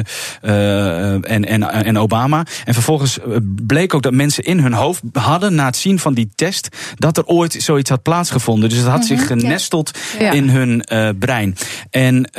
en, 1.30 1.44
en, 1.44 1.62
en 1.70 1.98
Obama. 1.98 2.46
En 2.64 2.74
vervolgens 2.74 3.18
bleek 3.66 3.94
ook 3.94 4.02
dat 4.02 4.12
mensen 4.12 4.44
in 4.44 4.58
hun 4.58 4.72
hoofd 4.72 5.02
hadden 5.12 5.54
na 5.54 5.64
het 5.64 5.76
zien 5.76 5.98
van 5.98 6.14
die 6.14 6.30
test 6.34 6.68
dat 6.94 7.16
er 7.16 7.24
ooit 7.24 7.56
zoiets 7.58 7.90
had 7.90 8.02
plaatsgevonden. 8.02 8.68
Dus 8.68 8.78
het 8.78 8.86
had 8.86 9.00
mm 9.00 9.06
-hmm, 9.06 9.18
zich 9.18 9.26
genesteld 9.26 9.90
ja. 10.18 10.30
in 10.30 10.48
hun 10.48 10.84
brein. 11.18 11.56
En 11.90 12.30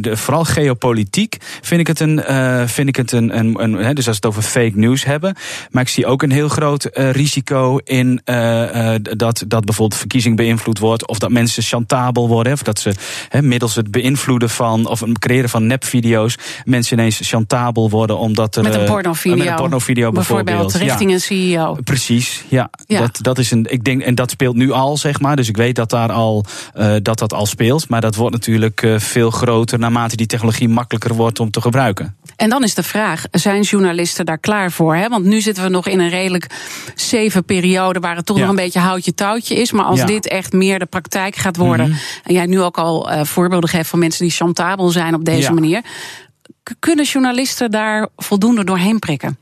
de, 0.00 0.16
vooral 0.16 0.44
geopolitiek 0.44 1.36
vind 1.60 1.80
ik 1.80 1.86
het 1.86 2.00
een, 2.00 2.22
uh, 2.30 2.66
vind 2.66 2.88
ik 2.88 2.96
het 2.96 3.12
een, 3.12 3.38
een, 3.38 3.62
een 3.62 3.72
hè, 3.72 3.92
dus 3.92 4.08
als 4.08 4.18
we 4.20 4.26
het 4.26 4.36
over 4.36 4.42
fake 4.42 4.78
news 4.78 5.04
hebben. 5.04 5.34
Maar 5.70 5.82
ik 5.82 5.88
zie 5.88 6.06
ook 6.06 6.22
een 6.22 6.30
heel 6.30 6.48
groot 6.48 6.90
uh, 6.92 7.10
risico 7.10 7.78
in 7.84 8.20
uh, 8.24 8.94
dat, 9.00 9.44
dat 9.46 9.64
bijvoorbeeld 9.64 10.00
verkiezing 10.00 10.36
beïnvloed 10.36 10.78
wordt. 10.78 11.08
Of 11.08 11.18
dat 11.18 11.30
mensen 11.30 11.62
chantabel 11.62 12.28
worden. 12.28 12.52
Of 12.52 12.62
dat 12.62 12.78
ze 12.78 12.92
hè, 13.28 13.42
middels 13.42 13.74
het 13.74 13.90
beïnvloeden 13.90 14.50
van 14.50 14.86
of 14.86 15.00
het 15.00 15.18
creëren 15.18 15.48
van 15.48 15.66
nepvideo's 15.66 16.36
mensen 16.64 16.98
ineens 16.98 17.20
chantabel 17.22 17.90
worden. 17.90 18.18
Omdat 18.18 18.56
er, 18.56 18.62
met 18.62 18.74
een 18.74 18.84
pornovideo. 18.84 19.36
met 19.36 19.46
een 19.46 19.54
pornovideo 19.54 20.10
bijvoorbeeld. 20.10 20.46
bijvoorbeeld 20.46 20.82
richting 20.82 21.10
ja. 21.10 21.16
een 21.16 21.22
CEO. 21.22 21.76
Precies, 21.84 22.44
ja. 22.48 22.70
ja. 22.86 23.00
Dat, 23.00 23.18
dat 23.22 23.38
is 23.38 23.50
een, 23.50 23.66
ik 23.68 23.84
denk, 23.84 24.02
en 24.02 24.14
dat 24.14 24.30
speelt 24.30 24.56
nu 24.56 24.70
al, 24.70 24.96
zeg 24.96 25.20
maar. 25.20 25.36
Dus 25.36 25.48
ik 25.48 25.56
weet 25.56 25.76
dat 25.76 25.90
daar 25.90 26.12
al, 26.12 26.44
dat 27.02 27.18
dat 27.18 27.32
al 27.32 27.46
speelt. 27.46 27.88
Maar 27.88 28.00
dat 28.00 28.14
wordt 28.14 28.32
natuurlijk 28.34 28.86
veel 28.96 29.30
groter 29.30 29.43
naarmate 29.78 30.16
die 30.16 30.26
technologie 30.26 30.68
makkelijker 30.68 31.14
wordt 31.14 31.40
om 31.40 31.50
te 31.50 31.60
gebruiken. 31.60 32.16
En 32.36 32.48
dan 32.48 32.62
is 32.62 32.74
de 32.74 32.82
vraag: 32.82 33.24
zijn 33.30 33.62
journalisten 33.62 34.24
daar 34.24 34.38
klaar 34.38 34.72
voor? 34.72 34.94
Hè? 34.94 35.08
Want 35.08 35.24
nu 35.24 35.40
zitten 35.40 35.62
we 35.62 35.68
nog 35.68 35.86
in 35.86 36.00
een 36.00 36.08
redelijk 36.08 36.46
safe 36.94 37.42
periode 37.42 38.00
waar 38.00 38.16
het 38.16 38.26
toch 38.26 38.36
ja. 38.36 38.42
nog 38.42 38.50
een 38.50 38.56
beetje 38.56 38.80
houtje 38.80 39.14
touwtje 39.14 39.54
is. 39.54 39.72
Maar 39.72 39.84
als 39.84 39.98
ja. 39.98 40.06
dit 40.06 40.28
echt 40.28 40.52
meer 40.52 40.78
de 40.78 40.86
praktijk 40.86 41.36
gaat 41.36 41.56
worden, 41.56 41.86
mm-hmm. 41.86 42.02
en 42.22 42.34
jij 42.34 42.46
nu 42.46 42.60
ook 42.60 42.78
al 42.78 43.12
uh, 43.12 43.24
voorbeelden 43.24 43.68
geeft 43.68 43.88
van 43.88 43.98
mensen 43.98 44.24
die 44.24 44.34
chantabel 44.34 44.88
zijn 44.88 45.14
op 45.14 45.24
deze 45.24 45.48
ja. 45.48 45.52
manier, 45.52 45.82
kunnen 46.78 47.04
journalisten 47.04 47.70
daar 47.70 48.08
voldoende 48.16 48.64
doorheen 48.64 48.98
prikken? 48.98 49.38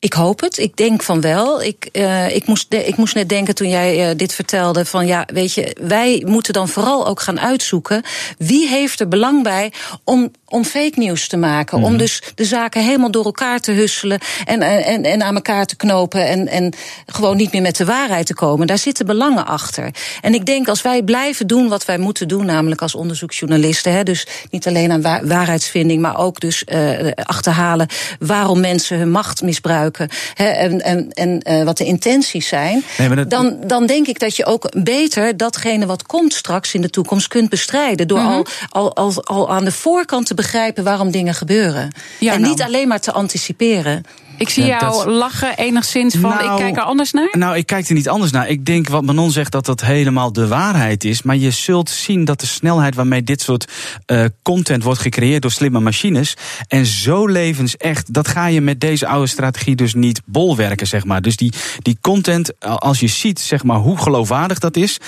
Ik 0.00 0.12
hoop 0.12 0.40
het. 0.40 0.58
Ik 0.58 0.76
denk 0.76 1.02
van 1.02 1.20
wel. 1.20 1.62
Ik, 1.62 1.88
uh, 1.92 2.34
ik, 2.34 2.46
moest, 2.46 2.72
ik 2.72 2.96
moest 2.96 3.14
net 3.14 3.28
denken 3.28 3.54
toen 3.54 3.68
jij 3.68 4.10
uh, 4.10 4.16
dit 4.16 4.34
vertelde: 4.34 4.84
van 4.84 5.06
ja, 5.06 5.26
weet 5.32 5.54
je, 5.54 5.76
wij 5.80 6.24
moeten 6.26 6.52
dan 6.52 6.68
vooral 6.68 7.06
ook 7.06 7.20
gaan 7.20 7.40
uitzoeken 7.40 8.02
wie 8.38 8.68
heeft 8.68 9.00
er 9.00 9.08
belang 9.08 9.42
bij 9.42 9.72
om, 10.04 10.30
om 10.48 10.64
fake 10.64 10.98
nieuws 10.98 11.28
te 11.28 11.36
maken. 11.36 11.78
Mm. 11.78 11.84
Om 11.84 11.96
dus 11.96 12.22
de 12.34 12.44
zaken 12.44 12.84
helemaal 12.84 13.10
door 13.10 13.24
elkaar 13.24 13.60
te 13.60 13.72
husselen 13.72 14.18
en, 14.44 14.62
en, 14.62 15.04
en 15.04 15.22
aan 15.22 15.34
elkaar 15.34 15.66
te 15.66 15.76
knopen 15.76 16.26
en, 16.26 16.48
en 16.48 16.74
gewoon 17.06 17.36
niet 17.36 17.52
meer 17.52 17.62
met 17.62 17.76
de 17.76 17.84
waarheid 17.84 18.26
te 18.26 18.34
komen. 18.34 18.66
Daar 18.66 18.78
zitten 18.78 19.06
belangen 19.06 19.46
achter. 19.46 19.90
En 20.20 20.34
ik 20.34 20.46
denk 20.46 20.68
als 20.68 20.82
wij 20.82 21.02
blijven 21.02 21.46
doen 21.46 21.68
wat 21.68 21.84
wij 21.84 21.98
moeten 21.98 22.28
doen, 22.28 22.46
namelijk 22.46 22.82
als 22.82 22.94
onderzoeksjournalisten, 22.94 23.92
hè, 23.92 24.02
dus 24.02 24.26
niet 24.50 24.66
alleen 24.66 24.92
aan 24.92 25.02
wa 25.02 25.20
waarheidsvinding, 25.24 26.02
maar 26.02 26.18
ook 26.18 26.40
dus 26.40 26.64
uh, 26.72 27.10
achterhalen 27.14 27.88
waarom 28.18 28.60
mensen 28.60 28.98
hun 28.98 29.10
macht 29.10 29.42
misbruiken 29.42 29.88
gebruiken 29.94 30.08
hè, 30.34 30.44
en, 30.44 30.80
en, 30.82 31.10
en 31.12 31.40
uh, 31.58 31.64
wat 31.64 31.76
de 31.78 31.84
intenties 31.84 32.48
zijn, 32.48 32.84
Nee, 32.98 33.06
maar 33.08 33.16
dat- 33.16 33.30
dan, 33.30 33.56
dan 33.66 33.86
denk 33.86 34.06
ik 34.06 34.18
dat 34.18 34.36
je 34.36 34.44
ook 34.46 34.82
beter 34.82 35.36
datgene 35.36 35.86
wat 35.86 36.06
komt 36.06 36.32
straks 36.34 36.74
in 36.74 36.80
de 36.80 36.90
toekomst 36.90 37.28
kunt 37.28 37.48
bestrijden. 37.48 38.08
Door 38.08 38.18
Mhm. 38.18 38.28
al, 38.28 38.46
al, 38.68 38.96
al, 38.96 39.24
al 39.24 39.50
aan 39.50 39.64
de 39.64 39.72
voorkant 39.72 40.26
te 40.26 40.34
begrijpen 40.34 40.84
waarom 40.84 41.10
dingen 41.10 41.34
gebeuren. 41.34 41.90
Ja, 42.18 42.32
en 42.32 42.40
nou. 42.40 42.52
niet 42.52 42.62
alleen 42.62 42.88
maar 42.88 43.00
te 43.00 43.12
anticiperen. 43.12 44.04
Ik 44.40 44.48
zie 44.48 44.64
jou 44.64 44.80
dat- 44.80 45.06
lachen 45.06 45.56
enigszins 45.56 46.14
van, 46.14 46.30
Nou, 46.30 46.50
ik 46.52 46.56
kijk 46.56 46.76
er 46.76 46.82
anders 46.82 47.12
naar. 47.12 47.28
Nou, 47.32 47.56
ik 47.56 47.66
kijk 47.66 47.88
er 47.88 47.94
niet 47.94 48.08
anders 48.08 48.32
naar. 48.32 48.48
Ik 48.48 48.64
denk 48.66 48.88
wat 48.88 49.02
Manon 49.02 49.30
zegt 49.30 49.52
dat 49.52 49.66
dat 49.66 49.80
helemaal 49.80 50.32
de 50.32 50.48
waarheid 50.48 51.04
is. 51.04 51.22
Maar 51.22 51.36
je 51.36 51.50
zult 51.50 51.90
zien 51.90 52.24
dat 52.24 52.40
de 52.40 52.46
snelheid 52.46 52.94
waarmee 52.94 53.22
dit 53.22 53.40
soort 53.40 53.72
eh, 54.06 54.24
content 54.42 54.82
wordt 54.82 55.00
gecreëerd 55.00 55.42
door 55.42 55.50
slimme 55.50 55.80
machines. 55.80 56.36
En 56.68 56.86
zo 56.86 57.26
levensecht, 57.26 58.14
dat 58.14 58.28
ga 58.28 58.46
je 58.46 58.60
met 58.60 58.80
deze 58.80 59.06
oude 59.06 59.26
strategie 59.26 59.76
dus 59.76 59.94
niet 59.94 60.20
bolwerken, 60.24 60.86
zeg 60.86 61.04
maar. 61.04 61.22
Dus 61.22 61.36
die, 61.36 61.52
die 61.82 61.98
content, 62.00 62.60
als 62.60 63.00
je 63.00 63.06
ziet 63.08 63.40
zeg 63.40 63.64
maar, 63.64 63.78
hoe 63.78 63.98
geloofwaardig 63.98 64.58
dat 64.58 64.76
is. 64.76 64.98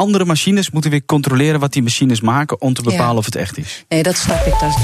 Andere 0.00 0.24
machines 0.24 0.70
moeten 0.70 0.90
weer 0.90 1.04
controleren 1.06 1.60
wat 1.60 1.72
die 1.72 1.82
machines 1.82 2.20
maken 2.20 2.60
om 2.60 2.74
te 2.74 2.82
bepalen 2.82 3.12
Ja. 3.12 3.18
of 3.18 3.24
het 3.24 3.34
echt 3.36 3.58
is. 3.58 3.84
Nee, 3.88 4.02
dat 4.02 4.16
snap 4.16 4.46
ik. 4.46 4.58
Dat, 4.60 4.76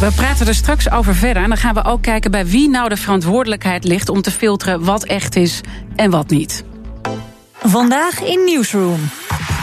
We 0.00 0.10
praten 0.16 0.46
er 0.46 0.54
straks 0.54 0.90
over 0.90 1.14
verder. 1.14 1.42
En 1.42 1.48
dan 1.48 1.58
gaan 1.58 1.74
we 1.74 1.84
ook 1.84 2.02
kijken 2.02 2.30
bij 2.30 2.46
wie 2.46 2.68
nou 2.68 2.88
de 2.88 2.96
verantwoordelijkheid 2.96 3.84
ligt 3.84 4.08
om 4.08 4.22
te 4.22 4.30
filteren 4.30 4.84
wat 4.84 5.04
echt 5.04 5.36
is 5.36 5.60
en 5.96 6.10
wat 6.10 6.30
niet. 6.30 6.64
Vandaag 7.62 8.20
in 8.22 8.44
Newsroom. 8.44 9.00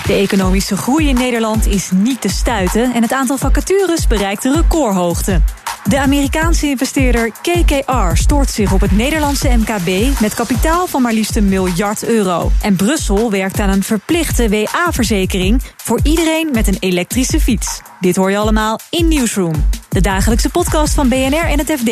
De 0.06 0.14
economische 0.14 0.78
groei 0.78 1.08
in 1.08 1.16
Nederland 1.16 1.68
is 1.68 1.90
niet 1.94 2.22
te 2.22 2.30
stuiten 2.30 2.94
en 2.94 3.02
het 3.02 3.14
aantal 3.14 3.38
vacatures 3.38 4.08
bereikt 4.08 4.46
een 4.46 4.54
recordhoogte. 4.54 5.42
De 5.88 6.00
Amerikaanse 6.00 6.68
investeerder 6.68 7.32
KKR 7.32 8.14
stort 8.14 8.50
zich 8.50 8.74
op 8.74 8.82
het 8.82 8.92
Nederlandse 8.92 9.58
MKB 9.58 10.20
met 10.20 10.34
kapitaal 10.34 10.88
van 10.88 11.02
maar 11.02 11.14
liefst 11.14 11.36
een 11.36 11.50
miljard 11.50 12.04
euro. 12.04 12.52
En 12.62 12.76
Brussel 12.76 13.32
werkt 13.32 13.60
aan 13.60 13.70
een 13.70 13.84
verplichte 13.84 14.50
WA-verzekering 14.50 15.62
voor 15.78 16.00
iedereen 16.04 16.50
met 16.52 16.68
een 16.68 16.78
elektrische 16.80 17.40
fiets. 17.40 17.82
Dit 18.00 18.16
hoor 18.16 18.32
je 18.32 18.38
allemaal 18.38 18.80
in 18.90 19.08
Newsroom, 19.08 19.66
de 19.90 20.02
dagelijkse 20.02 20.50
podcast 20.50 20.94
van 20.94 21.10
BNR 21.10 21.46
en 21.46 21.60
het 21.60 21.72
FD. 21.72 21.90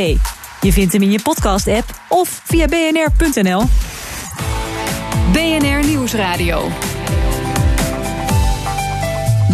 Je 0.62 0.72
vindt 0.72 0.94
hem 0.94 1.02
in 1.02 1.12
je 1.12 1.22
podcast-app 1.22 2.02
of 2.08 2.42
via 2.44 2.66
bnr.nl. 2.66 3.64
BNR 5.32 5.86
Nieuwsradio. 5.86 6.70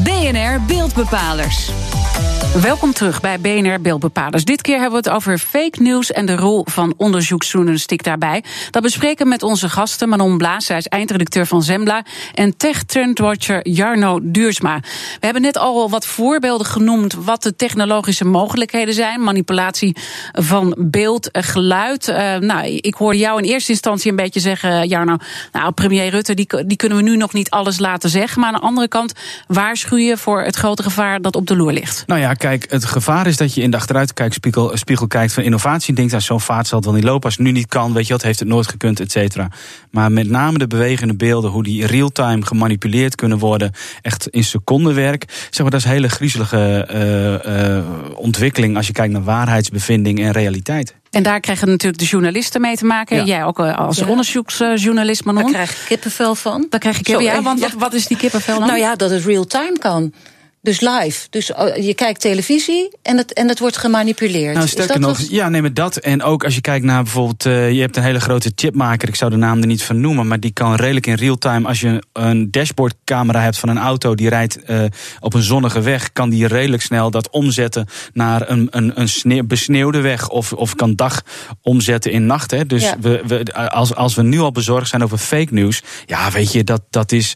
BNR 0.03 0.61
Beeldbepalers. 0.67 1.80
Welkom 2.59 2.93
terug 2.93 3.21
bij 3.21 3.39
BNR 3.39 3.81
Beeldbepalers. 3.81 4.45
Dit 4.45 4.61
keer 4.61 4.79
hebben 4.79 5.03
we 5.03 5.09
het 5.09 5.15
over 5.15 5.37
fake 5.37 5.81
news 5.81 6.11
en 6.11 6.25
de 6.25 6.35
rol 6.35 6.65
van 6.69 6.93
onderzoeksjournalistiek 6.97 8.03
daarbij. 8.03 8.43
Dat 8.71 8.81
bespreken 8.81 9.27
met 9.27 9.43
onze 9.43 9.69
gasten 9.69 10.09
Manon 10.09 10.37
Blaas, 10.37 10.65
zij 10.65 10.77
is 10.77 10.87
eindredacteur 10.87 11.45
van 11.45 11.63
Zembla, 11.63 12.03
en 12.33 12.57
tech 12.57 12.83
trendwatcher 12.83 13.67
Jarno 13.69 14.19
Duursma. 14.23 14.79
We 15.19 15.25
hebben 15.25 15.41
net 15.41 15.57
al 15.57 15.89
wat 15.89 16.05
voorbeelden 16.05 16.67
genoemd 16.67 17.13
wat 17.13 17.43
de 17.43 17.55
technologische 17.55 18.25
mogelijkheden 18.25 18.93
zijn. 18.93 19.23
Manipulatie 19.23 19.95
van 20.31 20.75
beeld, 20.77 21.31
eh, 21.31 21.43
geluid. 21.43 22.07
Eh, 22.07 22.35
nou, 22.35 22.65
ik 22.65 22.93
hoorde 22.93 23.17
jou 23.17 23.41
in 23.41 23.49
eerste 23.49 23.71
instantie 23.71 24.09
een 24.09 24.15
beetje 24.15 24.39
zeggen, 24.39 24.87
Jarno, 24.87 25.17
nou, 25.51 25.71
premier 25.71 26.09
Rutte, 26.09 26.33
die, 26.33 26.47
die 26.65 26.77
kunnen 26.77 26.97
we 26.97 27.03
nu 27.03 27.17
nog 27.17 27.33
niet 27.33 27.49
alles 27.49 27.79
laten 27.79 28.09
zeggen. 28.09 28.39
Maar 28.39 28.49
aan 28.49 28.59
de 28.59 28.65
andere 28.65 28.87
kant 28.87 29.13
waarschuw 29.47 29.97
je 29.97 30.17
voor 30.17 30.41
het 30.41 30.55
grote 30.55 30.83
gevaar 30.83 31.21
dat 31.21 31.35
op 31.35 31.47
de 31.47 31.55
loer 31.55 31.73
ligt. 31.73 32.03
Nou 32.07 32.19
ja, 32.19 32.33
kijk, 32.41 32.65
het 32.69 32.85
gevaar 32.85 33.27
is 33.27 33.37
dat 33.37 33.53
je 33.53 33.61
in 33.61 33.71
de 33.71 33.77
achteruitkijkspiegel 33.77 34.71
spiegel 34.77 35.07
kijkt 35.07 35.33
van 35.33 35.43
innovatie. 35.43 35.89
En 35.89 35.95
denkt, 35.95 36.13
aan 36.13 36.21
zo'n 36.21 36.41
vaart 36.41 36.67
zal 36.67 36.77
het 36.77 36.87
wel 36.87 36.95
niet 36.95 37.03
lopen. 37.03 37.23
Als 37.23 37.37
het 37.37 37.45
nu 37.45 37.51
niet 37.51 37.67
kan, 37.67 37.93
weet 37.93 38.07
je 38.07 38.13
wat, 38.13 38.21
heeft 38.21 38.39
het 38.39 38.47
nooit 38.47 38.67
gekund, 38.67 38.99
et 38.99 39.11
cetera. 39.11 39.47
Maar 39.91 40.11
met 40.11 40.29
name 40.29 40.57
de 40.57 40.67
bewegende 40.67 41.15
beelden, 41.15 41.51
hoe 41.51 41.63
die 41.63 41.85
real-time 41.85 42.45
gemanipuleerd 42.45 43.15
kunnen 43.15 43.37
worden. 43.37 43.71
Echt 44.01 44.27
in 44.27 44.43
secondenwerk. 44.43 45.25
Zeg 45.49 45.61
maar, 45.61 45.69
dat 45.71 45.79
is 45.79 45.85
een 45.85 45.91
hele 45.91 46.09
griezelige 46.09 46.85
eh, 46.89 47.77
eh, 47.77 47.85
ontwikkeling 48.15 48.77
als 48.77 48.87
je 48.87 48.93
kijkt 48.93 49.13
naar 49.13 49.23
waarheidsbevinding 49.23 50.19
en 50.19 50.31
realiteit. 50.31 50.95
En 51.11 51.23
daar 51.23 51.39
krijgen 51.39 51.67
natuurlijk 51.67 52.01
de 52.01 52.07
journalisten 52.07 52.61
mee 52.61 52.75
te 52.75 52.85
maken. 52.85 53.17
Ja. 53.17 53.23
Jij 53.23 53.43
ook 53.43 53.59
eh, 53.59 53.77
als 53.77 53.97
Ja. 53.97 54.07
onderzoeksjournalist, 54.07 55.25
Manon. 55.25 55.43
Daar 55.43 55.51
krijg 55.51 55.71
ik 55.71 55.85
kippenvel 55.87 56.35
van. 56.35 56.67
Daar 56.69 56.79
krijg 56.79 56.99
ik 56.99 57.07
Zo, 57.07 57.21
ja, 57.21 57.33
eh, 57.33 57.43
want 57.43 57.59
ja. 57.59 57.67
Wat, 57.69 57.79
wat 57.79 57.93
is 57.93 58.07
die 58.07 58.17
kippenvel 58.17 58.59
dan? 58.59 58.67
Nou 58.67 58.79
ja, 58.79 58.95
dat 58.95 59.09
het 59.09 59.25
real-time 59.25 59.77
kan. 59.79 60.13
Dus 60.63 60.79
live. 60.79 61.27
Dus 61.29 61.49
uh, 61.49 61.75
je 61.85 61.93
kijkt 61.93 62.21
televisie 62.21 62.89
en 63.01 63.17
het, 63.17 63.33
en 63.33 63.47
het 63.47 63.59
wordt 63.59 63.77
gemanipuleerd. 63.77 64.55
Nou, 64.55 64.67
sterker 64.67 64.99
nog, 64.99 65.17
wat- 65.17 65.29
ja, 65.29 65.49
nee, 65.49 65.61
maar 65.61 65.73
dat. 65.73 65.97
En 65.97 66.23
ook 66.23 66.43
als 66.43 66.55
je 66.55 66.61
kijkt 66.61 66.85
naar 66.85 67.03
bijvoorbeeld, 67.03 67.45
eh, 67.45 67.71
je 67.71 67.81
hebt 67.81 67.97
een 67.97 68.03
hele 68.03 68.19
grote 68.19 68.51
chipmaker, 68.55 69.07
ik 69.07 69.15
zou 69.15 69.31
de 69.31 69.37
naam 69.37 69.59
er 69.61 69.67
niet 69.67 69.83
van 69.83 70.01
noemen, 70.01 70.27
maar 70.27 70.39
die 70.39 70.51
kan 70.51 70.75
redelijk 70.75 71.07
in 71.07 71.13
real 71.13 71.37
time, 71.37 71.67
als 71.67 71.79
je 71.81 72.03
een 72.13 72.51
dashboardcamera 72.51 73.41
hebt 73.41 73.57
van 73.59 73.69
een 73.69 73.77
auto 73.77 74.15
die 74.15 74.29
rijdt 74.29 74.63
eh, 74.63 74.83
op 75.19 75.33
een 75.33 75.41
zonnige 75.41 75.81
weg, 75.81 76.11
kan 76.13 76.29
die 76.29 76.47
redelijk 76.47 76.81
snel 76.81 77.11
dat 77.11 77.29
omzetten 77.29 77.87
naar 78.13 78.49
een, 78.49 78.67
een, 78.71 78.99
een 78.99 79.09
sneeuw- 79.09 79.43
besneeuwde 79.45 80.01
weg 80.01 80.29
of, 80.29 80.53
of 80.53 80.75
kan 80.75 80.95
dag 80.95 81.21
omzetten 81.61 82.11
in 82.11 82.25
nacht. 82.25 82.51
Hè. 82.51 82.65
Dus 82.65 82.83
Ja. 82.83 82.95
we, 82.99 83.21
we, 83.27 83.53
als, 83.71 83.95
als 83.95 84.15
we 84.15 84.21
nu 84.23 84.39
al 84.39 84.51
bezorgd 84.51 84.89
zijn 84.89 85.03
over 85.03 85.17
fake 85.17 85.53
news, 85.53 85.81
ja, 86.05 86.31
weet 86.31 86.51
je, 86.51 86.63
dat, 86.63 86.81
dat 86.89 87.11
is, 87.11 87.33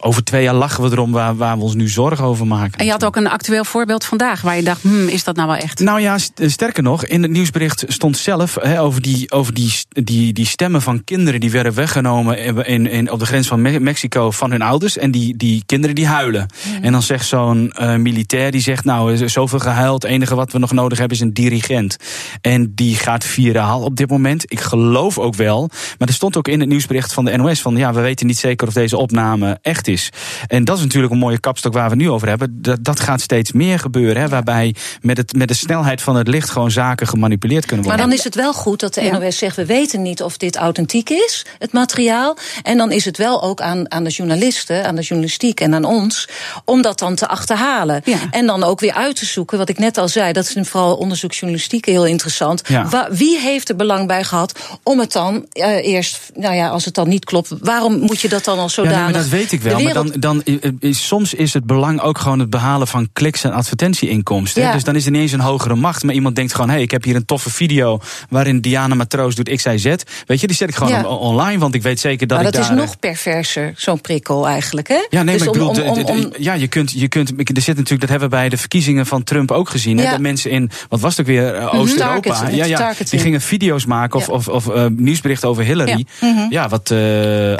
over 0.00 0.24
twee 0.24 0.42
jaar 0.42 0.54
lachen 0.54 0.84
we 0.84 0.90
erom 0.90 1.12
waar, 1.12 1.36
waar 1.36 1.56
we 1.56 1.62
ons 1.62 1.74
nu 1.74 1.88
zorgen 1.88 2.24
over 2.24 2.46
maken. 2.46 2.60
En 2.76 2.84
je 2.84 2.90
had 2.90 3.04
ook 3.04 3.16
een 3.16 3.28
actueel 3.28 3.64
voorbeeld 3.64 4.04
vandaag 4.04 4.40
waar 4.40 4.56
je 4.56 4.62
dacht, 4.62 4.82
hmm, 4.82 5.08
is 5.08 5.24
dat 5.24 5.36
nou 5.36 5.48
wel 5.48 5.56
echt? 5.56 5.78
Nou 5.80 6.00
ja, 6.00 6.18
st- 6.18 6.40
sterker 6.46 6.82
nog, 6.82 7.04
in 7.04 7.22
het 7.22 7.30
nieuwsbericht 7.30 7.84
stond 7.88 8.16
zelf 8.16 8.58
over, 8.58 9.02
die, 9.02 9.30
over 9.30 9.54
die, 9.54 9.72
die, 9.88 10.32
die 10.32 10.46
stemmen 10.46 10.82
van 10.82 11.04
kinderen 11.04 11.40
die 11.40 11.50
werden 11.50 11.74
weggenomen 11.74 12.66
in, 12.66 12.86
in, 12.86 13.10
op 13.10 13.18
de 13.18 13.26
grens 13.26 13.46
van 13.48 13.62
Me- 13.62 13.80
Mexico 13.80 14.30
van 14.30 14.50
hun 14.50 14.62
ouders. 14.62 14.98
En 14.98 15.10
die, 15.10 15.36
die 15.36 15.62
kinderen 15.66 15.94
die 15.94 16.06
huilen. 16.06 16.46
En 16.80 16.92
dan 16.92 17.02
zegt 17.02 17.26
zo'n 17.26 17.70
eh, 17.72 17.94
militair, 17.96 18.50
die 18.50 18.60
zegt 18.60 18.84
nou, 18.84 19.12
er 19.14 19.22
is 19.22 19.32
zoveel 19.32 19.58
gehuild. 19.58 20.02
Het 20.02 20.10
enige 20.12 20.34
wat 20.34 20.52
we 20.52 20.58
nog 20.58 20.72
nodig 20.72 20.98
hebben 20.98 21.16
is 21.16 21.22
een 21.22 21.32
dirigent. 21.32 21.96
En 22.40 22.72
die 22.74 22.94
gaat 22.96 23.24
viraal 23.24 23.80
op 23.82 23.96
dit 23.96 24.10
moment. 24.10 24.44
Ik 24.52 24.60
geloof 24.60 25.18
ook 25.18 25.34
wel. 25.34 25.70
Maar 25.98 26.08
er 26.08 26.14
stond 26.14 26.36
ook 26.36 26.48
in 26.48 26.60
het 26.60 26.68
nieuwsbericht 26.68 27.12
van 27.12 27.24
de 27.24 27.36
NOS 27.36 27.60
van 27.62 27.76
ja, 27.76 27.92
we 27.92 28.00
weten 28.00 28.26
niet 28.26 28.38
zeker 28.38 28.66
of 28.66 28.72
deze 28.74 28.96
opname 28.96 29.58
echt 29.62 29.88
is. 29.88 30.10
En 30.46 30.64
dat 30.64 30.76
is 30.76 30.82
natuurlijk 30.82 31.12
een 31.12 31.18
mooie 31.18 31.40
kapstok 31.40 31.72
waar 31.72 31.84
we 31.84 31.90
het 31.90 31.98
nu 31.98 32.10
over 32.10 32.28
hebben. 32.28 32.51
Dat, 32.54 32.84
dat 32.84 33.00
gaat 33.00 33.20
steeds 33.20 33.52
meer 33.52 33.78
gebeuren. 33.78 34.22
Hè, 34.22 34.28
waarbij 34.28 34.74
met, 35.00 35.16
het, 35.16 35.32
met 35.36 35.48
de 35.48 35.54
snelheid 35.54 36.02
van 36.02 36.16
het 36.16 36.28
licht 36.28 36.50
gewoon 36.50 36.70
zaken 36.70 37.06
gemanipuleerd 37.06 37.66
kunnen 37.66 37.86
Maar 37.86 37.94
worden. 37.96 38.10
dan 38.10 38.18
is 38.18 38.24
het 38.24 38.34
wel 38.34 38.52
goed 38.52 38.80
dat 38.80 38.94
de 38.94 39.02
Ja. 39.04 39.18
NOS 39.18 39.38
zegt: 39.38 39.56
we 39.56 39.66
weten 39.66 40.02
niet 40.02 40.22
of 40.22 40.36
dit 40.36 40.56
authentiek 40.56 41.10
is, 41.10 41.46
het 41.58 41.72
materiaal. 41.72 42.36
En 42.62 42.76
dan 42.76 42.92
is 42.92 43.04
het 43.04 43.16
wel 43.16 43.42
ook 43.42 43.60
aan, 43.60 43.90
aan 43.92 44.04
de 44.04 44.10
journalisten, 44.10 44.86
aan 44.86 44.94
de 44.96 45.02
journalistiek 45.02 45.60
en 45.60 45.74
aan 45.74 45.84
ons, 45.84 46.28
om 46.64 46.82
dat 46.82 46.98
dan 46.98 47.14
te 47.14 47.28
achterhalen. 47.28 48.00
Ja. 48.04 48.16
En 48.30 48.46
dan 48.46 48.62
ook 48.62 48.80
weer 48.80 48.92
uit 48.92 49.16
te 49.16 49.26
zoeken, 49.26 49.58
wat 49.58 49.68
ik 49.68 49.78
net 49.78 49.98
al 49.98 50.08
zei, 50.08 50.32
dat 50.32 50.52
is 50.56 50.68
vooral 50.68 50.96
onderzoeksjournalistiek 50.96 51.86
heel 51.86 52.06
interessant. 52.06 52.62
Ja. 52.68 53.08
Wie 53.10 53.38
heeft 53.38 53.68
er 53.68 53.76
belang 53.76 54.06
bij 54.06 54.24
gehad 54.24 54.58
om 54.82 54.98
het 54.98 55.12
dan 55.12 55.46
eh, 55.52 55.86
eerst, 55.86 56.18
nou 56.34 56.54
ja, 56.54 56.68
als 56.68 56.84
het 56.84 56.94
dan 56.94 57.08
niet 57.08 57.24
klopt, 57.24 57.50
waarom 57.60 57.98
moet 57.98 58.20
je 58.20 58.28
dat 58.28 58.44
dan 58.44 58.56
al 58.58 58.62
Ja, 58.62 58.68
zodanig? 58.68 58.96
nee, 58.96 59.04
maar 59.12 59.20
dat 59.22 59.28
weet 59.28 59.52
ik 59.52 59.62
wel. 59.62 59.80
Maar 59.80 59.92
dan, 59.92 60.12
dan, 60.18 60.42
i- 60.46 60.60
i- 60.82 60.94
soms 60.94 61.34
is 61.34 61.52
het 61.52 61.66
belang 61.66 62.00
ook 62.00 62.18
gewoon 62.18 62.40
het 62.42 62.50
behalen 62.50 62.86
van 62.86 63.08
kliks 63.12 63.44
en 63.44 63.52
advertentieinkomsten. 63.52 64.62
hè. 64.62 64.68
Ja. 64.68 64.74
Dus 64.74 64.84
dan 64.84 64.96
is 64.96 65.04
er 65.04 65.10
niet 65.10 65.20
eens 65.20 65.32
een 65.32 65.40
hogere 65.40 65.74
macht. 65.74 66.02
Maar 66.02 66.14
iemand 66.14 66.36
denkt 66.36 66.52
gewoon: 66.52 66.68
hé, 66.68 66.74
hey, 66.74 66.82
ik 66.82 66.90
heb 66.90 67.04
hier 67.04 67.16
een 67.16 67.24
toffe 67.24 67.50
video. 67.50 68.00
waarin 68.28 68.60
Diana 68.60 68.94
Matroos 68.94 69.34
doet 69.34 69.54
X, 69.56 69.64
Y, 69.64 69.76
Z. 69.78 69.84
Weet 70.26 70.40
je, 70.40 70.46
die 70.46 70.56
zet 70.56 70.68
ik 70.68 70.74
gewoon 70.74 70.92
Ja. 70.92 71.06
online. 71.06 71.58
Want 71.58 71.74
ik 71.74 71.82
weet 71.82 72.00
zeker 72.00 72.26
dat 72.26 72.38
maar 72.38 72.46
ik 72.46 72.52
dat 72.52 72.62
is 72.62 72.68
daar. 72.68 72.76
nog 72.76 72.98
perverser, 72.98 73.72
zo'n 73.76 74.00
prikkel 74.00 74.46
eigenlijk, 74.48 74.88
hè? 74.88 75.06
Ja, 75.10 75.22
nee, 75.22 75.36
Dus 75.38 75.46
maar 75.46 75.54
ik 75.54 75.60
om- 75.68 75.74
bedoel, 75.74 76.04
om- 76.04 76.32
ja, 76.38 76.52
je 76.54 76.66
kunt, 76.68 76.92
je 76.92 77.08
kunt, 77.08 77.28
er 77.30 77.62
zit 77.62 77.66
natuurlijk, 77.76 78.00
dat 78.00 78.08
hebben 78.08 78.28
we 78.30 78.36
bij 78.36 78.48
de 78.48 78.56
verkiezingen 78.56 79.06
van 79.06 79.22
Trump 79.24 79.50
ook 79.50 79.68
gezien. 79.68 79.96
Hè, 79.98 80.04
Ja. 80.04 80.10
dat 80.10 80.20
mensen 80.20 80.50
in, 80.50 80.70
wat 80.88 81.00
was 81.00 81.16
het 81.16 81.20
ook 81.20 81.32
weer, 81.32 81.56
uh, 81.56 81.74
Oost-Europa, 81.74 82.20
Target- 82.34 82.54
ja, 82.54 82.64
ja, 82.64 82.76
targeting. 82.76 83.08
die 83.10 83.20
gingen 83.20 83.40
video's 83.40 83.84
maken 83.86 84.18
of, 84.18 84.26
Ja. 84.26 84.32
of, 84.32 84.48
of 84.48 84.66
uh, 84.68 84.86
nieuwsberichten 84.96 85.48
over 85.48 85.64
Hillary. 85.64 86.06
Ja, 86.50 86.68
wat 86.68 86.90
uh, 86.90 86.98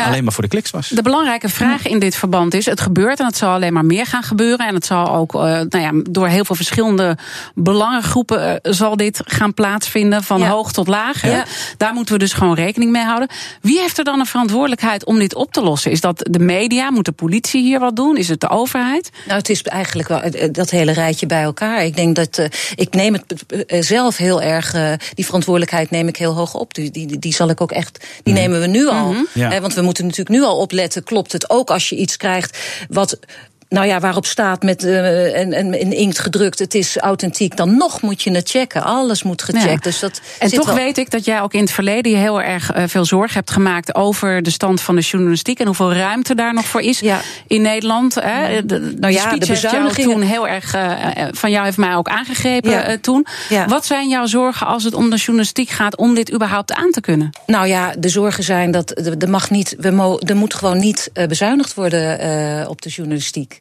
alleen 0.07 0.25
maar 0.25 0.33
voor 0.33 0.43
de 0.43 0.49
kliks 0.49 0.71
was. 0.71 0.89
De 0.89 1.03
belangrijke 1.03 1.49
vraag 1.49 1.87
in 1.87 1.99
dit 1.99 2.15
verband 2.17 2.55
is: 2.55 2.67
het 2.67 2.81
gebeurt 2.81 3.21
en 3.21 3.27
het 3.27 3.37
zal 3.37 3.53
alleen 3.53 3.73
maar 3.73 3.85
meer 3.85 4.07
gaan 4.07 4.23
gebeuren. 4.23 4.67
En 4.73 4.79
het 4.79 4.87
zal 4.87 5.15
ook 5.15 5.35
uh, 5.35 5.41
nou 5.41 5.79
ja, 5.79 5.91
door 6.11 6.27
heel 6.29 6.45
veel 6.45 6.57
verschillende 6.57 7.17
belangengroepen 7.55 8.61
uh, 8.63 8.73
zal 8.73 8.97
dit 8.97 9.21
gaan 9.25 9.55
plaatsvinden, 9.55 10.23
van 10.23 10.41
Ja. 10.41 10.49
hoog 10.49 10.73
tot 10.73 10.89
laag. 10.89 11.27
Ja. 11.27 11.45
Daar 11.77 11.95
moeten 11.95 12.15
we 12.15 12.21
dus 12.21 12.33
gewoon 12.33 12.55
rekening 12.55 12.91
mee 12.91 13.03
houden. 13.05 13.29
Wie 13.61 13.81
heeft 13.81 13.99
er 13.99 14.05
dan 14.05 14.21
een 14.21 14.27
verantwoordelijkheid 14.27 15.05
om 15.05 15.19
dit 15.19 15.35
op 15.35 15.53
te 15.53 15.63
lossen? 15.63 15.91
Is 15.91 16.01
dat 16.01 16.29
de 16.31 16.39
media? 16.39 16.91
Moet 16.91 17.05
de 17.05 17.13
politie 17.13 17.63
hier 17.63 17.81
wat 17.81 17.97
doen? 17.97 18.17
Is 18.17 18.29
het 18.29 18.41
de 18.41 18.49
overheid? 18.49 19.11
Nou, 19.27 19.39
het 19.39 19.49
is 19.49 19.63
eigenlijk 19.63 20.09
wel 20.09 20.21
eh, 20.21 20.49
dat 20.53 20.71
hele 20.71 20.93
rijtje 20.93 21.27
bij 21.27 21.43
elkaar. 21.43 21.85
Ik 21.85 21.97
denk 21.97 22.17
dat 22.17 22.39
uh, 22.39 22.47
ik 22.75 22.95
neem 22.95 23.13
het 23.13 23.85
zelf 23.87 24.17
heel 24.17 24.43
erg. 24.43 24.75
Uh, 24.75 24.93
die 25.15 25.25
verantwoordelijkheid 25.25 25.91
neem 25.91 26.09
ik 26.09 26.17
heel 26.17 26.35
hoog 26.35 26.55
op. 26.55 26.75
Die, 26.75 26.91
die, 26.91 27.19
die 27.19 27.35
zal 27.35 27.49
ik 27.49 27.61
ook 27.61 27.73
echt. 27.73 28.07
Die 28.23 28.35
mm. 28.35 28.41
nemen 28.41 28.61
we 28.61 28.67
nu 28.67 28.89
al. 28.89 29.13
Mhm. 29.13 29.23
Ja. 29.35 29.61
want 29.61 29.75
we 29.75 29.83
moeten 29.83 30.05
natuurlijk 30.05 30.37
nu 30.37 30.43
al 30.43 30.57
opletten. 30.57 31.05
Klopt 31.05 31.33
het 31.33 31.51
ook 31.51 31.71
als 31.71 31.89
je 31.89 31.97
iets 31.97 32.17
krijgt 32.17 32.59
wat 32.89 33.19
nou 33.73 33.87
ja, 33.87 34.01
waarop 34.01 34.27
staat 34.27 34.63
met 34.63 34.85
uh, 34.85 35.39
en, 35.39 35.53
en 35.53 35.81
in 35.81 35.93
inkt 35.93 36.19
gedrukt, 36.19 36.59
het 36.59 36.75
is 36.75 36.97
authentiek, 36.97 37.57
dan 37.57 37.77
nog 37.77 38.03
moet 38.03 38.23
je 38.23 38.31
het 38.31 38.49
checken. 38.49 38.83
Alles 38.83 39.23
moet 39.23 39.43
gecheckt. 39.43 39.65
Ja. 39.65 39.77
Dus 39.77 39.99
dat 39.99 40.21
en 40.39 40.51
toch 40.51 40.73
weet 40.73 40.99
ik 40.99 41.11
dat 41.11 41.25
jij 41.25 41.41
ook 41.41 41.53
in 41.53 41.61
het 41.61 41.71
verleden 41.71 42.19
heel 42.19 42.43
erg 42.43 42.77
uh, 42.77 42.85
veel 42.87 43.05
zorg 43.05 43.35
hebt 43.35 43.51
gemaakt 43.51 43.95
over 43.95 44.43
de 44.43 44.51
stand 44.51 44.81
van 44.81 44.95
de 44.95 45.01
journalistiek 45.01 45.61
en 45.61 45.67
hoeveel 45.67 45.93
ruimte 45.93 46.35
daar 46.35 46.55
nog 46.55 46.65
voor 46.65 46.81
is 46.81 47.01
ja. 47.01 47.21
in 47.47 47.63
Nederland. 47.63 48.15
Hè? 48.15 48.67
De, 48.67 48.95
nou 48.99 49.13
ja, 49.13 49.37
de 49.37 49.47
bezuinigingen 49.47 50.11
toen 50.11 50.23
heel 50.23 50.49
erg 50.49 50.75
uh, 50.75 50.93
van 51.31 51.51
jou 51.51 51.65
heeft 51.65 51.77
mij 51.77 51.95
ook 51.95 52.09
aangegrepen 52.09 52.71
ja. 52.71 52.97
toen. 53.01 53.27
Wat 53.67 53.87
zijn 53.87 54.09
jouw 54.09 54.27
zorgen 54.27 54.67
als 54.67 54.85
het 54.85 54.95
om 54.95 55.11
de 55.11 55.17
journalistiek 55.17 55.69
gaat 55.69 55.97
om 55.97 56.15
dit 56.15 56.33
überhaupt 56.33 56.73
aan 56.73 56.91
te 56.91 57.01
kunnen? 57.01 57.31
Nou 57.47 57.67
ja, 57.67 57.93
de 57.99 58.09
zorgen 58.09 58.45
zijn 58.45 58.71
dat 58.71 58.99
er 59.21 59.31
mag 59.31 59.51
niet, 59.51 59.77
we 59.79 59.91
mo, 59.91 60.19
er 60.19 60.37
moet 60.37 60.55
gewoon 60.55 60.79
niet 60.79 61.11
bezuinigd 61.29 61.75
worden 61.75 62.69
op 62.69 62.83
de 62.83 62.89
journalistiek. 62.89 63.61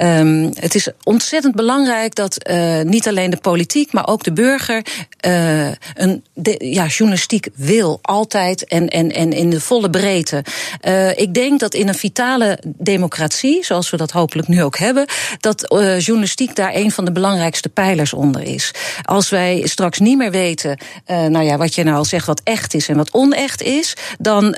Um, 0.00 0.50
het 0.54 0.74
is 0.74 0.88
ontzettend 1.02 1.54
belangrijk 1.54 2.14
dat 2.14 2.48
uh, 2.50 2.80
niet 2.80 3.08
alleen 3.08 3.30
de 3.30 3.36
politiek, 3.36 3.92
maar 3.92 4.06
ook 4.06 4.22
de 4.22 4.32
burger 4.32 4.82
uh, 5.26 5.66
een 5.94 6.24
ja, 6.58 6.86
journalistiek 6.86 7.48
wil. 7.54 7.98
Altijd 8.02 8.64
en, 8.64 8.88
en, 8.88 9.12
en 9.12 9.32
in 9.32 9.50
de 9.50 9.60
volle 9.60 9.90
breedte. 9.90 10.44
Uh, 10.82 11.18
ik 11.18 11.34
denk 11.34 11.60
dat 11.60 11.74
in 11.74 11.88
een 11.88 11.94
vitale 11.94 12.58
democratie, 12.64 13.64
zoals 13.64 13.90
we 13.90 13.96
dat 13.96 14.10
hopelijk 14.10 14.48
nu 14.48 14.62
ook 14.62 14.78
hebben, 14.78 15.06
dat 15.40 15.74
journalistiek 15.98 16.56
daar 16.56 16.74
een 16.74 16.90
van 16.90 17.04
de 17.04 17.12
belangrijkste 17.12 17.68
pijlers 17.68 18.12
onder 18.12 18.42
is. 18.42 18.70
Als 19.02 19.28
wij 19.28 19.62
straks 19.64 19.98
niet 19.98 20.16
meer 20.16 20.30
weten, 20.30 20.78
nou 21.06 21.42
ja, 21.42 21.56
wat 21.56 21.74
je 21.74 21.82
nou 21.82 21.96
al 21.96 22.04
zegt, 22.04 22.26
wat 22.26 22.40
echt 22.44 22.74
is 22.74 22.88
en 22.88 22.96
wat 22.96 23.12
onecht 23.12 23.62
is, 23.62 23.96
dan, 24.18 24.56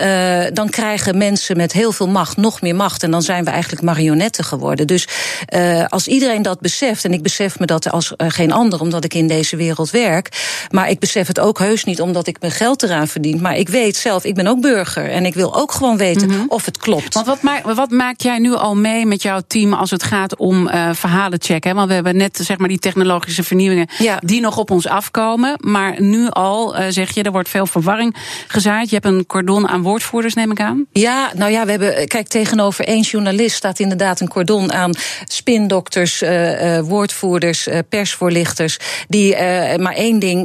dan 0.52 0.68
krijgen 0.70 1.18
mensen 1.18 1.56
met 1.56 1.72
heel 1.72 1.92
veel 1.92 2.08
macht 2.08 2.36
nog 2.36 2.60
meer 2.60 2.74
macht. 2.74 3.02
En 3.02 3.10
dan 3.10 3.22
zijn 3.22 3.44
we 3.44 3.50
eigenlijk 3.50 3.82
marionetten 3.82 4.44
geworden. 4.44 4.86
Dus 4.86 5.08
uh, 5.54 5.84
als 5.88 6.06
iedereen 6.06 6.42
dat 6.42 6.60
beseft, 6.60 7.04
en 7.04 7.12
ik 7.12 7.22
besef 7.22 7.58
me 7.58 7.66
dat 7.66 7.90
als 7.90 8.12
uh, 8.16 8.28
geen 8.30 8.52
ander, 8.52 8.80
omdat 8.80 9.04
ik 9.04 9.14
in 9.14 9.28
deze 9.28 9.56
wereld 9.56 9.90
werk. 9.90 10.28
Maar 10.70 10.90
ik 10.90 10.98
besef 10.98 11.26
het 11.26 11.40
ook 11.40 11.58
heus 11.58 11.84
niet 11.84 12.00
omdat 12.00 12.26
ik 12.26 12.40
mijn 12.40 12.52
geld 12.52 12.82
eraan 12.82 13.08
verdien. 13.08 13.40
Maar 13.40 13.56
ik 13.56 13.68
weet 13.68 13.96
zelf, 13.96 14.24
ik 14.24 14.34
ben 14.34 14.46
ook 14.46 14.60
burger. 14.60 15.10
En 15.10 15.26
ik 15.26 15.34
wil 15.34 15.56
ook 15.56 15.72
gewoon 15.72 15.96
weten 15.96 16.28
mm 16.28 16.34
-hmm. 16.34 16.44
of 16.48 16.64
het 16.64 16.78
klopt. 16.78 17.14
Want 17.14 17.26
wat, 17.26 17.42
maak, 17.42 17.62
wat 17.74 17.90
maak 17.90 18.20
jij 18.20 18.38
nu 18.38 18.54
al 18.54 18.76
mee 18.76 19.06
met 19.06 19.22
jouw 19.22 19.40
team 19.46 19.72
als 19.72 19.90
het 19.90 20.02
gaat 20.02 20.36
om 20.36 20.68
uh, 20.68 20.90
verhalen 20.92 21.42
checken? 21.42 21.74
Want 21.74 21.88
we 21.88 21.94
hebben 21.94 22.16
net 22.16 22.38
zeg 22.42 22.58
maar, 22.58 22.68
die 22.68 22.78
technologische 22.78 23.42
vernieuwingen 23.42 23.88
ja. 23.98 24.18
die 24.20 24.40
nog 24.40 24.56
op 24.56 24.70
ons 24.70 24.86
afkomen. 24.86 25.56
Maar 25.60 26.02
nu 26.02 26.28
al 26.28 26.74
zeg 26.88 27.14
je, 27.14 27.22
er 27.22 27.32
wordt 27.32 27.48
veel 27.48 27.66
verwarring 27.66 28.16
gezaaid. 28.48 28.88
Je 28.88 28.94
hebt 28.94 29.06
een 29.06 29.26
cordon 29.26 29.68
aan 29.68 29.82
woordvoerders, 29.82 30.34
neem 30.34 30.50
ik 30.50 30.60
aan. 30.60 30.86
Ja, 30.92 31.30
nou 31.34 31.50
ja, 31.52 31.64
we 31.64 31.70
hebben. 31.70 32.08
Kijk, 32.08 32.28
tegenover 32.28 32.84
één 32.84 33.02
journalist 33.02 33.56
staat 33.56 33.78
inderdaad 33.78 34.20
een 34.20 34.28
cordon 34.28 34.72
aan 34.72 34.92
spindokters, 35.24 36.22
uh, 36.22 36.78
woordvoerders, 36.78 37.68
uh, 37.68 37.78
persvoorlichters, 37.88 38.78
die 39.08 39.36
maar 39.76 39.94
één 39.94 40.18
ding 40.18 40.42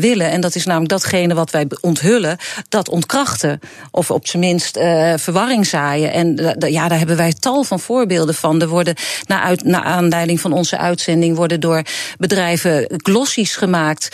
willen. 0.00 0.30
En 0.30 0.40
dat 0.40 0.54
is 0.54 0.64
namelijk 0.64 0.90
datgene 0.90 1.34
wat 1.34 1.50
wij 1.50 1.66
onthullen, 1.80 2.36
dat 2.68 2.88
ontkrachten. 2.88 3.60
Of 3.90 4.10
op 4.10 4.26
zijn 4.26 4.42
minst 4.42 4.78
verwarring 5.16 5.66
zaaien. 5.66 6.12
En 6.12 6.56
ja, 6.58 6.88
daar 6.88 6.98
hebben 6.98 7.16
wij 7.16 7.32
tal 7.32 7.64
van 7.64 7.80
voorbeelden 7.80 8.34
van. 8.34 8.60
Er 8.60 8.68
worden, 8.68 8.94
naar, 9.26 9.42
uit, 9.42 9.64
naar 9.64 9.82
aanleiding 9.82 10.40
van 10.40 10.52
onze 10.52 10.78
uitzending, 10.78 11.36
worden 11.36 11.60
door 11.60 11.82
bedrijven 12.18 12.86
glossies 12.96 13.56
gemaakt. 13.56 14.08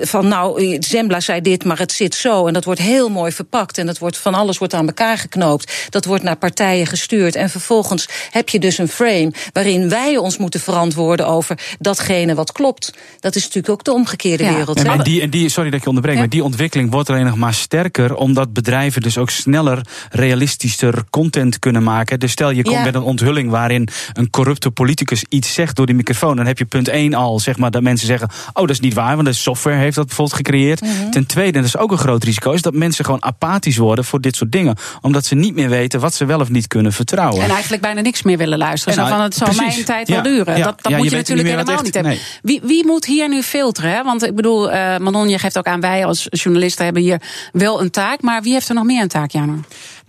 van 0.00 0.28
nou, 0.28 0.76
Zembla 0.80 1.20
zei 1.20 1.40
dit, 1.40 1.64
maar 1.64 1.78
het 1.78 1.92
zit 1.92 2.14
zo. 2.14 2.46
En 2.46 2.52
dat 2.52 2.64
wordt 2.64 2.80
heel 2.80 3.08
mooi 3.08 3.32
verpakt. 3.32 3.78
En 3.78 3.86
dat 3.86 3.98
wordt 3.98 4.18
van 4.18 4.34
alles 4.34 4.58
wordt 4.58 4.74
aan 4.74 4.86
elkaar 4.86 5.18
geknoopt. 5.18 5.72
Dat 5.88 6.04
wordt 6.04 6.22
naar 6.22 6.36
partijen 6.36 6.86
gestuurd. 6.86 7.34
En 7.34 7.50
vervolgens 7.50 8.08
heb 8.30 8.48
je 8.48 8.58
dus 8.58 8.78
een 8.78 8.88
frame 8.88 9.32
waarin 9.52 9.88
wij 9.88 10.16
ons 10.16 10.38
moeten 10.38 10.60
verantwoorden 10.60 11.26
over 11.26 11.58
datgene 11.78 12.34
wat 12.34 12.52
klopt. 12.52 12.94
Dat 13.20 13.36
is 13.36 13.42
natuurlijk 13.42 13.72
ook 13.72 13.84
de 13.84 13.92
omgekeerde 13.92 14.44
ja. 14.44 14.54
wereld. 14.54 14.78
En, 14.78 14.86
en, 14.86 15.02
die, 15.02 15.20
en 15.20 15.30
die, 15.30 15.48
sorry 15.48 15.70
dat 15.70 15.78
ik 15.78 15.82
je 15.84 15.88
onderbreek, 15.88 16.14
ja. 16.14 16.20
maar 16.20 16.30
die 16.30 16.44
ontwikkeling 16.44 16.90
wordt 16.90 17.10
alleen 17.10 17.24
nog 17.24 17.36
maar 17.36 17.54
sterker 17.54 18.14
omdat 18.14 18.52
bedrijven 18.52 19.02
dus 19.02 19.18
ook 19.18 19.30
sneller 19.30 19.86
realistischer 20.10 21.04
content 21.10 21.58
kunnen 21.58 21.82
maken. 21.82 22.20
Dus 22.20 22.30
stel 22.30 22.50
je 22.50 22.62
komt 22.62 22.76
ja. 22.76 22.84
met 22.84 22.94
een 22.94 23.02
onthulling 23.02 23.50
waarin 23.50 23.88
een 24.12 24.30
corrupte 24.30 24.70
politicus 24.70 25.24
iets 25.28 25.54
zegt 25.54 25.76
door 25.76 25.86
die 25.86 25.94
microfoon, 25.94 26.36
dan 26.36 26.46
heb 26.46 26.58
je 26.58 26.64
punt 26.64 26.88
1 26.88 27.14
al 27.14 27.38
zeg 27.38 27.58
maar 27.58 27.70
dat 27.70 27.82
mensen 27.82 28.06
zeggen: 28.06 28.28
"Oh, 28.52 28.60
dat 28.62 28.70
is 28.70 28.80
niet 28.80 28.94
waar, 28.94 29.14
want 29.14 29.26
de 29.26 29.32
software 29.32 29.76
heeft 29.76 29.96
dat 29.96 30.06
bijvoorbeeld 30.06 30.36
gecreëerd." 30.36 30.80
Mm 30.80 30.88
-hmm. 30.88 31.10
Ten 31.10 31.26
tweede, 31.26 31.52
en 31.52 31.64
dat 31.64 31.74
is 31.74 31.76
ook 31.76 31.92
een 31.92 31.98
groot 31.98 32.24
risico, 32.24 32.52
is 32.52 32.62
dat 32.62 32.74
mensen 32.74 33.04
gewoon 33.04 33.24
apathisch 33.24 33.76
worden 33.76 34.04
voor 34.04 34.20
dit 34.20 34.36
soort 34.36 34.52
dingen, 34.52 34.76
omdat 35.00 35.24
ze 35.24 35.34
niet 35.34 35.54
meer 35.54 35.68
weten 35.68 36.00
wat 36.00 36.14
ze 36.14 36.24
wel 36.24 36.40
of 36.40 36.50
niet 36.50 36.66
kunnen 36.66 36.92
vertrouwen. 36.92 37.42
En 37.42 37.50
eigenlijk 37.50 37.82
bijna 37.82 37.99
niks 38.02 38.22
meer 38.22 38.38
willen 38.38 38.58
luisteren. 38.58 38.94
Zo 38.94 39.06
van 39.06 39.20
het 39.20 39.34
zal 39.34 39.46
precies. 39.46 39.74
mijn 39.74 39.84
tijd 39.84 40.08
wel 40.08 40.22
duren. 40.22 40.60
Dat 40.60 40.82
dat 40.82 40.92
moet 40.92 41.10
je 41.10 41.16
natuurlijk 41.16 41.48
niet 41.48 41.56
helemaal 41.56 41.82
niet 41.82 41.94
hebben. 41.94 42.12
nee. 42.12 42.20
Wie, 42.42 42.60
wie 42.62 42.86
moet 42.86 43.04
hier 43.04 43.28
nu 43.28 43.42
filteren? 43.42 43.90
Hè? 43.90 44.02
Want 44.02 44.24
ik 44.24 44.34
bedoel, 44.34 44.72
uh, 44.72 44.96
Manon, 44.96 45.28
je 45.28 45.38
geeft 45.38 45.58
ook 45.58 45.66
aan, 45.66 45.80
wij 45.80 46.04
als 46.04 46.26
journalisten 46.30 46.84
hebben 46.84 47.02
hier 47.02 47.20
wel 47.52 47.80
een 47.80 47.90
taak. 47.90 48.22
Maar 48.22 48.42
wie 48.42 48.52
heeft 48.52 48.68
er 48.68 48.74
nog 48.74 48.84
meer 48.84 49.02
een 49.02 49.08
taak, 49.08 49.30
Jana? 49.30 49.54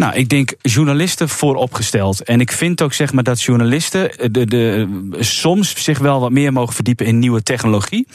Nou, 0.02 0.14
ik 0.14 0.30
denk 0.30 0.54
journalisten 0.62 1.30
vooropgesteld. 1.30 2.24
En 2.24 2.40
ik 2.40 2.52
vind 2.52 2.82
ook 2.82 2.94
zeg 2.94 3.14
maar 3.14 3.24
dat 3.24 3.42
journalisten 3.42 4.18
eh, 4.18 4.28
de, 4.32 4.46
de, 4.46 4.88
soms 5.20 5.84
zich 5.84 6.00
wel 6.00 6.20
wat 6.20 6.32
meer 6.32 6.54
mogen 6.54 6.74
verdiepen 6.74 7.06
in 7.06 7.20
nieuwe 7.20 7.44
technologie. 7.44 8.08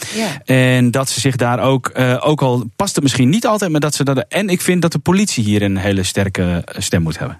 En 0.44 0.90
dat 0.90 1.10
ze 1.10 1.20
zich 1.20 1.36
daar 1.36 1.60
ook, 1.60 1.90
uh, 1.96 2.16
ook 2.20 2.42
al 2.42 2.64
past 2.76 2.94
het 2.94 3.02
misschien 3.02 3.28
niet 3.28 3.46
altijd, 3.46 3.70
maar 3.70 3.80
dat 3.80 3.94
ze 3.94 4.04
dat. 4.04 4.24
En 4.28 4.48
ik 4.48 4.60
vind 4.60 4.82
dat 4.82 4.92
de 4.92 4.98
politie 4.98 5.44
hier 5.44 5.62
een 5.62 5.76
hele 5.76 6.02
sterke 6.02 6.64
stem 6.78 7.02
moet 7.02 7.18
hebben. 7.18 7.38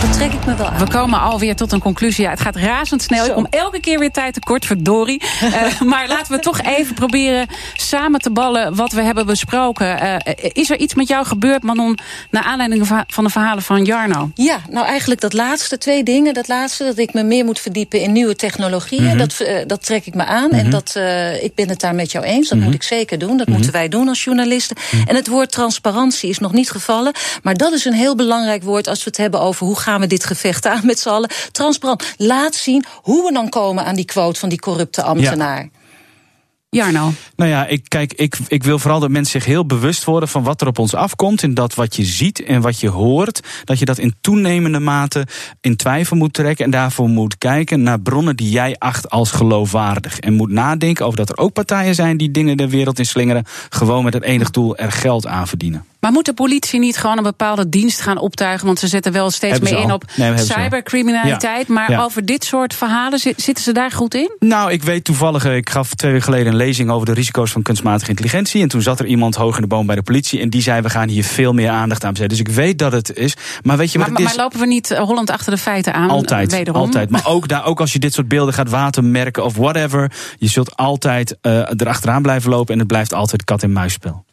Dat 0.00 0.12
trek 0.12 0.32
ik 0.32 0.46
me 0.46 0.54
wel 0.54 0.66
aan. 0.68 0.78
We 0.78 0.88
komen 0.90 1.20
alweer 1.20 1.56
tot 1.56 1.72
een 1.72 1.80
conclusie. 1.80 2.24
Ja, 2.24 2.30
het 2.30 2.40
gaat 2.40 2.56
razendsnel. 2.56 3.24
Zo. 3.24 3.28
Ik 3.28 3.34
kom 3.34 3.46
elke 3.50 3.80
keer 3.80 3.98
weer 3.98 4.10
tijd 4.10 4.34
tekort, 4.34 4.66
verdorie. 4.66 5.22
Uh, 5.42 5.80
maar 5.92 6.08
laten 6.08 6.32
we 6.32 6.38
toch 6.38 6.60
even 6.62 6.94
proberen 6.94 7.46
samen 7.74 8.20
te 8.20 8.30
ballen 8.30 8.74
wat 8.74 8.92
we 8.92 9.02
hebben 9.02 9.26
besproken. 9.26 10.02
Uh, 10.02 10.16
is 10.52 10.70
er 10.70 10.78
iets 10.78 10.94
met 10.94 11.08
jou 11.08 11.26
gebeurd, 11.26 11.62
Manon, 11.62 11.98
naar 12.30 12.42
aanleiding 12.42 12.86
van 13.06 13.24
de 13.24 13.30
verhalen 13.30 13.62
van 13.62 13.84
Jarno? 13.84 14.30
Ja, 14.34 14.58
nou 14.70 14.86
eigenlijk 14.86 15.20
dat 15.20 15.32
laatste, 15.32 15.78
twee 15.78 16.02
dingen. 16.02 16.34
Dat 16.34 16.48
laatste, 16.48 16.84
dat 16.84 16.98
ik 16.98 17.12
me 17.12 17.22
meer 17.22 17.44
moet 17.44 17.60
verdiepen 17.60 18.00
in 18.00 18.12
nieuwe 18.12 18.36
technologieën. 18.36 19.04
Mhm. 19.04 19.16
dat, 19.18 19.36
uh, 19.40 19.48
dat 19.66 19.84
trek 19.86 20.06
ik 20.06 20.14
me 20.14 20.24
aan. 20.24 20.50
En 20.50 20.70
dat, 20.70 20.94
uh, 20.96 21.42
ik 21.42 21.54
ben 21.54 21.68
het 21.68 21.80
daar 21.80 21.94
met 21.94 22.12
jou 22.12 22.24
eens. 22.24 22.48
Dat 22.48 22.58
Mhm. 22.58 22.66
moet 22.66 22.76
ik 22.76 22.82
zeker 22.82 23.18
doen. 23.18 23.36
Dat 23.36 23.46
moeten 23.48 23.72
wij 23.72 23.88
doen 23.88 24.08
als 24.08 24.24
journalisten. 24.24 24.76
En 25.06 25.14
het 25.14 25.26
woord 25.28 25.52
transparantie 25.52 26.28
is 26.30 26.38
nog 26.38 26.52
niet 26.52 26.70
gevallen. 26.70 27.12
Maar 27.42 27.54
dat 27.54 27.72
is 27.72 27.84
een 27.84 27.92
heel 27.92 28.14
belangrijk 28.16 28.62
woord 28.62 28.88
als 28.88 28.98
we 28.98 29.04
het 29.04 29.16
hebben 29.16 29.40
over 29.40 29.66
hoe 29.66 29.76
gaan 29.86 30.00
we 30.00 30.06
dit 30.06 30.24
gevecht 30.24 30.66
aan 30.66 30.86
met 30.86 30.98
z'n 30.98 31.08
allen. 31.08 31.30
Transparant. 31.52 32.14
Laat 32.16 32.54
zien 32.54 32.84
hoe 33.02 33.26
we 33.26 33.32
dan 33.32 33.48
komen 33.48 33.84
aan 33.84 33.94
die 33.94 34.04
quote 34.04 34.38
van 34.38 34.48
die 34.48 34.58
corrupte 34.58 35.02
ambtenaar. 35.02 35.68
Jarno. 36.70 37.12
Nou 37.36 37.50
ja, 37.50 37.66
ik, 37.66 37.84
kijk, 37.88 38.12
ik, 38.12 38.36
ik 38.48 38.62
wil 38.64 38.78
vooral 38.78 39.00
dat 39.00 39.10
mensen 39.10 39.40
zich 39.40 39.44
heel 39.50 39.66
bewust 39.66 40.04
worden 40.04 40.28
van 40.28 40.42
wat 40.42 40.60
er 40.60 40.66
op 40.66 40.78
ons 40.78 40.94
afkomt. 40.94 41.42
En 41.42 41.54
dat 41.54 41.74
wat 41.74 41.96
je 41.96 42.04
ziet 42.04 42.42
en 42.44 42.60
wat 42.60 42.80
je 42.80 42.88
hoort, 42.88 43.40
dat 43.64 43.78
je 43.78 43.84
dat 43.84 43.98
in 43.98 44.14
toenemende 44.20 44.78
mate 44.78 45.26
in 45.60 45.76
twijfel 45.76 46.16
moet 46.16 46.32
trekken. 46.32 46.64
En 46.64 46.70
daarvoor 46.70 47.08
moet 47.08 47.38
kijken 47.38 47.82
naar 47.82 48.00
bronnen 48.00 48.36
die 48.36 48.50
jij 48.50 48.76
acht 48.78 49.10
als 49.10 49.30
geloofwaardig. 49.30 50.18
En 50.18 50.32
moet 50.34 50.50
nadenken 50.50 51.04
over 51.06 51.18
dat 51.18 51.28
er 51.28 51.36
ook 51.38 51.52
partijen 51.52 51.94
zijn 51.94 52.16
die 52.16 52.30
dingen 52.30 52.56
de 52.56 52.68
wereld 52.68 52.98
in 52.98 53.06
slingeren. 53.06 53.44
Gewoon 53.68 54.04
met 54.04 54.14
het 54.14 54.22
enig 54.22 54.50
doel 54.50 54.76
er 54.76 54.92
geld 54.92 55.26
aan 55.26 55.48
verdienen. 55.48 55.84
Maar 56.00 56.12
moet 56.14 56.24
de 56.24 56.34
politie 56.34 56.78
niet 56.80 56.96
gewoon 56.96 57.16
een 57.16 57.22
bepaalde 57.22 57.68
dienst 57.68 58.00
gaan 58.00 58.18
optuigen? 58.18 58.66
Want 58.66 58.78
ze 58.78 58.86
zetten 58.88 59.12
wel 59.12 59.30
steeds 59.30 59.60
meer 59.60 59.78
in 59.78 59.92
op 59.92 60.04
Nee, 60.16 60.38
cybercriminaliteit. 60.38 61.66
Ja. 61.68 61.74
Maar 61.74 61.90
Ja. 61.90 62.02
over 62.02 62.24
dit 62.24 62.44
soort 62.44 62.74
verhalen 62.74 63.18
zi- 63.18 63.32
zitten 63.36 63.64
ze 63.64 63.72
daar 63.72 63.90
goed 63.90 64.14
in? 64.14 64.30
Nou, 64.38 64.72
ik 64.72 64.82
weet 64.82 65.04
toevallig, 65.04 65.44
eh, 65.44 65.56
ik 65.56 65.70
gaf 65.70 65.94
twee 65.94 66.10
weken 66.12 66.26
geleden 66.26 66.54
een 66.56 66.66
lezing 66.66 66.90
over 66.90 67.06
de 67.06 67.12
risico's 67.12 67.52
van 67.52 67.62
kunstmatige 67.62 68.10
intelligentie. 68.10 68.62
En 68.62 68.68
toen 68.68 68.82
zat 68.82 69.00
er 69.00 69.06
iemand 69.06 69.34
hoog 69.34 69.54
in 69.54 69.60
de 69.60 69.66
boom 69.66 69.86
bij 69.86 69.96
de 69.96 70.02
politie. 70.02 70.40
En 70.40 70.50
die 70.50 70.62
zei: 70.62 70.80
We 70.80 70.90
gaan 70.90 71.08
hier 71.08 71.24
veel 71.24 71.52
meer 71.52 71.70
aandacht 71.70 72.04
aan 72.04 72.10
besteden. 72.10 72.36
Dus 72.36 72.46
ik 72.46 72.54
weet 72.54 72.78
dat 72.78 72.92
het 72.92 73.16
is. 73.16 73.36
Maar 73.62 73.76
weet 73.76 73.92
je 73.92 73.98
wat 73.98 74.08
Maar, 74.08 74.16
het 74.16 74.26
maar 74.26 74.44
lopen 74.44 74.60
we 74.60 74.66
niet 74.66 74.90
eh, 74.90 75.00
Holland 75.00 75.30
achter 75.30 75.52
de 75.52 75.58
feiten 75.58 75.94
aan? 75.94 76.10
Altijd, 76.10 76.52
eh, 76.52 76.58
wederom? 76.58 76.80
altijd. 76.80 77.10
Maar 77.10 77.26
ook, 77.26 77.48
daar, 77.48 77.64
ook 77.64 77.80
als 77.80 77.92
je 77.92 77.98
dit 77.98 78.12
soort 78.12 78.28
beelden 78.28 78.54
gaat 78.54 78.70
watermerken 78.70 79.44
of 79.44 79.56
whatever. 79.56 80.12
Je 80.38 80.48
zult 80.48 80.76
altijd 80.76 81.36
uh, 81.42 81.52
erachteraan 81.76 82.22
blijven 82.22 82.50
lopen. 82.50 82.72
En 82.72 82.78
het 82.78 82.88
blijft 82.88 83.14
altijd 83.14 83.44
kat-en-muisspel. 83.44 84.25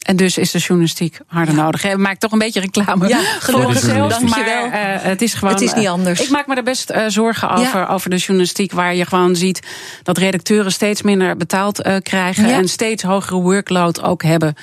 En 0.00 0.16
dus 0.16 0.38
is 0.38 0.50
de 0.50 0.58
journalistiek 0.58 1.18
harder 1.26 1.54
nodig. 1.54 1.82
Hè? 1.82 1.96
Maak 1.96 2.18
toch 2.18 2.32
een 2.32 2.38
beetje 2.38 2.60
reclame 2.60 3.08
Ja, 3.08 3.18
voor 3.18 3.40
gelukkig. 3.40 3.86
je 3.86 4.26
Maar 4.28 4.44
wel. 4.44 4.66
uh, 4.66 4.72
het 5.02 5.22
is 5.22 5.34
gewoon. 5.34 5.54
Het 5.54 5.62
is 5.62 5.72
niet 5.74 5.84
uh, 5.84 5.90
anders. 5.90 6.20
ik 6.20 6.30
maak 6.30 6.46
me 6.46 6.54
er 6.54 6.62
best 6.62 6.90
uh, 6.90 7.04
zorgen 7.08 7.50
over, 7.50 7.78
Ja. 7.78 7.86
over 7.86 8.10
de 8.10 8.16
journalistiek. 8.16 8.72
Waar 8.72 8.94
je 8.94 9.06
gewoon 9.06 9.36
ziet 9.36 9.66
dat 10.02 10.18
redacteuren 10.18 10.72
steeds 10.72 11.02
minder 11.02 11.36
betaald 11.36 11.82
krijgen. 12.02 12.48
Ja. 12.48 12.54
En 12.54 12.68
steeds 12.68 13.02
hogere 13.02 13.40
workload 13.40 14.02
ook 14.02 14.22
hebben. 14.22 14.54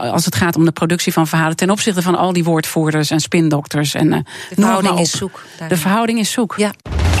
Als 0.00 0.24
het 0.24 0.34
gaat 0.34 0.56
om 0.56 0.64
de 0.64 0.72
productie 0.72 1.12
van 1.12 1.26
verhalen. 1.26 1.56
Ten 1.56 1.70
opzichte 1.70 2.02
van 2.02 2.16
al 2.16 2.32
die 2.32 2.44
woordvoerders 2.44 3.10
en 3.10 3.20
spindokters. 3.20 3.94
En, 3.94 4.08
de 4.10 4.24
verhouding 4.54 4.98
is 5.00 5.10
zoek. 5.10 5.42
De 5.68 5.76
verhouding 5.76 6.18
is 6.18 6.30
zoek. 6.30 6.54
Ja. 6.56 6.72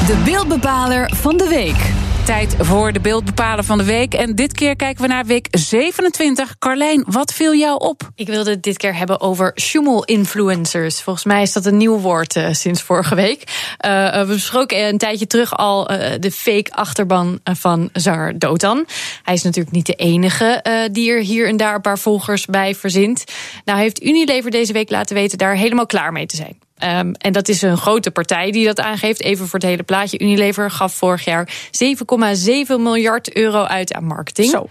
De 0.06 0.22
beeldbepaler 0.24 1.10
van 1.14 1.36
de 1.36 1.48
week. 1.48 1.76
tijd 2.24 2.54
voor 2.58 2.92
de 2.92 3.00
beeldbepaler 3.00 3.64
van 3.64 3.78
de 3.78 3.84
week. 3.84 4.14
En 4.14 4.34
dit 4.34 4.52
keer 4.52 4.76
kijken 4.76 5.02
we 5.02 5.08
naar 5.08 5.24
week 5.24 5.46
27. 5.50 6.58
Carlijn, 6.58 7.04
wat 7.06 7.32
viel 7.32 7.54
jou 7.54 7.78
op? 7.78 8.10
Ik 8.14 8.26
wilde 8.26 8.50
het 8.50 8.62
dit 8.62 8.76
keer 8.76 8.96
hebben 8.96 9.20
over 9.20 9.50
Schumel-influencers. 9.54 11.00
Volgens 11.00 11.24
mij 11.24 11.42
is 11.42 11.52
dat 11.52 11.66
een 11.66 11.76
nieuw 11.76 11.98
woord 11.98 12.36
uh, 12.36 12.48
sinds 12.50 12.82
vorige 12.82 13.14
week. 13.14 13.42
Uh, 13.86 14.20
we 14.20 14.26
besproken 14.26 14.88
een 14.88 14.98
tijdje 14.98 15.26
terug 15.26 15.56
al 15.56 15.92
uh, 15.92 16.10
de 16.20 16.30
fake 16.30 16.70
achterban 16.72 17.40
van 17.44 17.88
zanger 17.92 18.38
Dotan. 18.38 18.86
Hij 19.22 19.34
is 19.34 19.42
natuurlijk 19.42 19.74
niet 19.74 19.86
de 19.86 19.94
enige 19.94 20.64
die 20.92 21.10
er 21.10 21.20
hier 21.20 21.48
en 21.48 21.56
daar 21.56 21.74
een 21.74 21.80
paar 21.80 21.98
volgers 21.98 22.46
bij 22.46 22.74
verzint. 22.74 23.24
Nou 23.64 23.78
heeft 23.78 24.02
Unilever 24.02 24.50
deze 24.50 24.72
week 24.72 24.90
laten 24.90 25.14
weten 25.14 25.38
daar 25.38 25.54
helemaal 25.54 25.86
klaar 25.86 26.12
mee 26.12 26.26
te 26.26 26.36
zijn. 26.36 26.67
Um, 26.84 27.12
en 27.12 27.32
dat 27.32 27.48
is 27.48 27.62
een 27.62 27.76
grote 27.76 28.10
partij 28.10 28.50
die 28.50 28.64
dat 28.64 28.80
aangeeft. 28.80 29.22
Even 29.22 29.46
voor 29.48 29.58
het 29.58 29.68
hele 29.68 29.82
plaatje. 29.82 30.18
Unilever 30.18 30.70
gaf 30.70 30.94
vorig 30.94 31.24
jaar 31.24 31.48
7,7 31.48 32.50
miljard 32.66 33.34
euro 33.34 33.62
uit 33.62 33.92
aan 33.92 34.04
marketing. 34.04 34.50
Zo. 34.50 34.68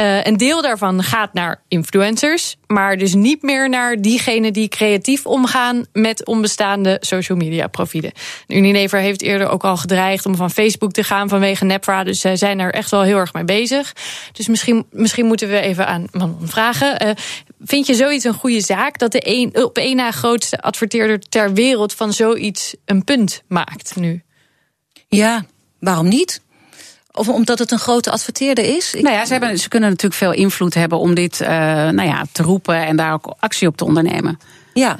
Uh, 0.00 0.24
een 0.24 0.36
deel 0.36 0.62
daarvan 0.62 1.02
gaat 1.02 1.32
naar 1.32 1.62
influencers, 1.68 2.56
maar 2.66 2.96
dus 2.96 3.14
niet 3.14 3.42
meer 3.42 3.68
naar 3.68 3.96
diegenen 4.00 4.52
die 4.52 4.68
creatief 4.68 5.26
omgaan 5.26 5.86
met 5.92 6.26
onbestaande 6.26 6.96
social 7.00 7.38
media 7.38 7.66
profielen. 7.66 8.12
Unilever 8.46 8.98
heeft 8.98 9.22
eerder 9.22 9.48
ook 9.48 9.64
al 9.64 9.76
gedreigd 9.76 10.26
om 10.26 10.36
van 10.36 10.50
Facebook 10.50 10.92
te 10.92 11.04
gaan 11.04 11.28
vanwege 11.28 11.64
Nepra, 11.64 12.04
dus 12.04 12.20
zij 12.20 12.36
zijn 12.36 12.58
er 12.58 12.72
echt 12.72 12.90
wel 12.90 13.02
heel 13.02 13.18
erg 13.18 13.32
mee 13.32 13.44
bezig. 13.44 13.92
Dus 14.32 14.48
misschien, 14.48 14.86
misschien 14.90 15.26
moeten 15.26 15.48
we 15.48 15.60
even 15.60 15.86
aan 15.86 16.06
Manon 16.10 16.38
vragen. 16.42 17.06
Uh, 17.06 17.12
vind 17.60 17.86
je 17.86 17.94
zoiets 17.94 18.24
een 18.24 18.34
goede 18.34 18.60
zaak 18.60 18.98
dat 18.98 19.12
de 19.12 19.20
een, 19.22 19.64
op 19.64 19.78
één 19.78 19.96
na 19.96 20.10
grootste 20.10 20.60
adverteerder 20.60 21.18
ter 21.18 21.52
wereld 21.52 21.92
van 21.92 22.12
zoiets 22.12 22.74
een 22.84 23.04
punt 23.04 23.42
maakt 23.46 23.96
nu? 23.96 24.22
Ja, 25.08 25.44
waarom 25.78 26.08
niet? 26.08 26.40
Of 27.12 27.28
omdat 27.28 27.58
het 27.58 27.70
een 27.70 27.78
grote 27.78 28.10
adverteerder 28.10 28.64
is? 28.76 28.94
Ik... 28.94 29.02
Nou 29.02 29.14
ja, 29.14 29.24
ze, 29.24 29.32
hebben, 29.32 29.58
ze 29.58 29.68
kunnen 29.68 29.88
natuurlijk 29.88 30.20
veel 30.20 30.32
invloed 30.32 30.74
hebben 30.74 30.98
om 30.98 31.14
dit 31.14 31.40
uh, 31.40 31.48
nou 31.48 32.02
ja, 32.02 32.24
te 32.32 32.42
roepen 32.42 32.76
en 32.76 32.96
daar 32.96 33.12
ook 33.12 33.34
actie 33.38 33.68
op 33.68 33.76
te 33.76 33.84
ondernemen. 33.84 34.38
Ja. 34.74 34.98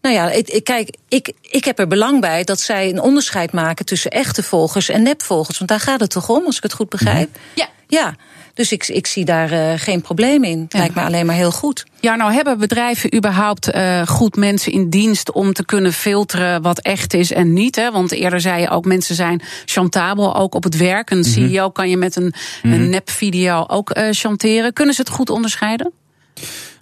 Nou 0.00 0.14
ja, 0.14 0.30
ik, 0.30 0.64
kijk, 0.64 0.96
ik, 1.08 1.32
ik 1.40 1.64
heb 1.64 1.78
er 1.78 1.86
belang 1.86 2.20
bij 2.20 2.44
dat 2.44 2.60
zij 2.60 2.88
een 2.88 3.00
onderscheid 3.00 3.52
maken 3.52 3.84
tussen 3.84 4.10
echte 4.10 4.42
volgers 4.42 4.88
en 4.88 5.02
nepvolgers. 5.02 5.58
Want 5.58 5.70
daar 5.70 5.80
gaat 5.80 6.00
het 6.00 6.10
toch 6.10 6.28
om, 6.28 6.44
als 6.46 6.56
ik 6.56 6.62
het 6.62 6.72
goed 6.72 6.88
begrijp? 6.88 7.38
Ja. 7.54 7.68
Ja. 7.94 8.14
Dus 8.54 8.72
ik, 8.72 8.88
ik 8.88 9.06
zie 9.06 9.24
daar 9.24 9.52
uh, 9.52 9.72
geen 9.76 10.00
probleem 10.00 10.44
in. 10.44 10.60
Het 10.60 10.72
lijkt 10.72 10.94
me 10.94 11.02
alleen 11.02 11.26
maar 11.26 11.34
heel 11.34 11.52
goed. 11.52 11.86
Ja, 12.00 12.14
nou 12.14 12.32
hebben 12.32 12.58
bedrijven 12.58 13.16
überhaupt 13.16 13.74
uh, 13.74 14.06
goed 14.06 14.36
mensen 14.36 14.72
in 14.72 14.90
dienst 14.90 15.32
om 15.32 15.52
te 15.52 15.64
kunnen 15.64 15.92
filteren 15.92 16.62
wat 16.62 16.80
echt 16.80 17.14
is 17.14 17.32
en 17.32 17.52
niet? 17.52 17.76
Hè? 17.76 17.90
Want 17.90 18.12
eerder 18.12 18.40
zei 18.40 18.60
je 18.60 18.68
ook, 18.68 18.84
mensen 18.84 19.14
zijn 19.14 19.42
chantabel, 19.64 20.36
ook 20.36 20.54
op 20.54 20.64
het 20.64 20.76
werk. 20.76 21.10
Een 21.10 21.18
mm 21.18 21.22
-hmm. 21.22 21.48
CEO 21.48 21.70
kan 21.70 21.90
je 21.90 21.96
met 21.96 22.16
een, 22.16 22.22
mm 22.22 22.32
-hmm. 22.62 22.72
een 22.72 22.88
nepvideo 22.88 23.64
ook 23.66 23.96
uh, 23.96 24.06
chanteren. 24.10 24.72
Kunnen 24.72 24.94
ze 24.94 25.00
het 25.00 25.10
goed 25.10 25.30
onderscheiden? 25.30 25.92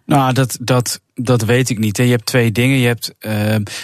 Nou, 0.05 0.33
dat, 0.33 0.57
dat, 0.61 1.01
dat 1.15 1.43
weet 1.43 1.71
ik 1.71 1.79
niet. 1.79 1.97
Je 1.97 2.03
hebt 2.03 2.27
twee 2.27 2.53
dingen. 2.53 2.79
Je 2.79 2.87
hebt, 2.87 3.15
uh, 3.21 3.33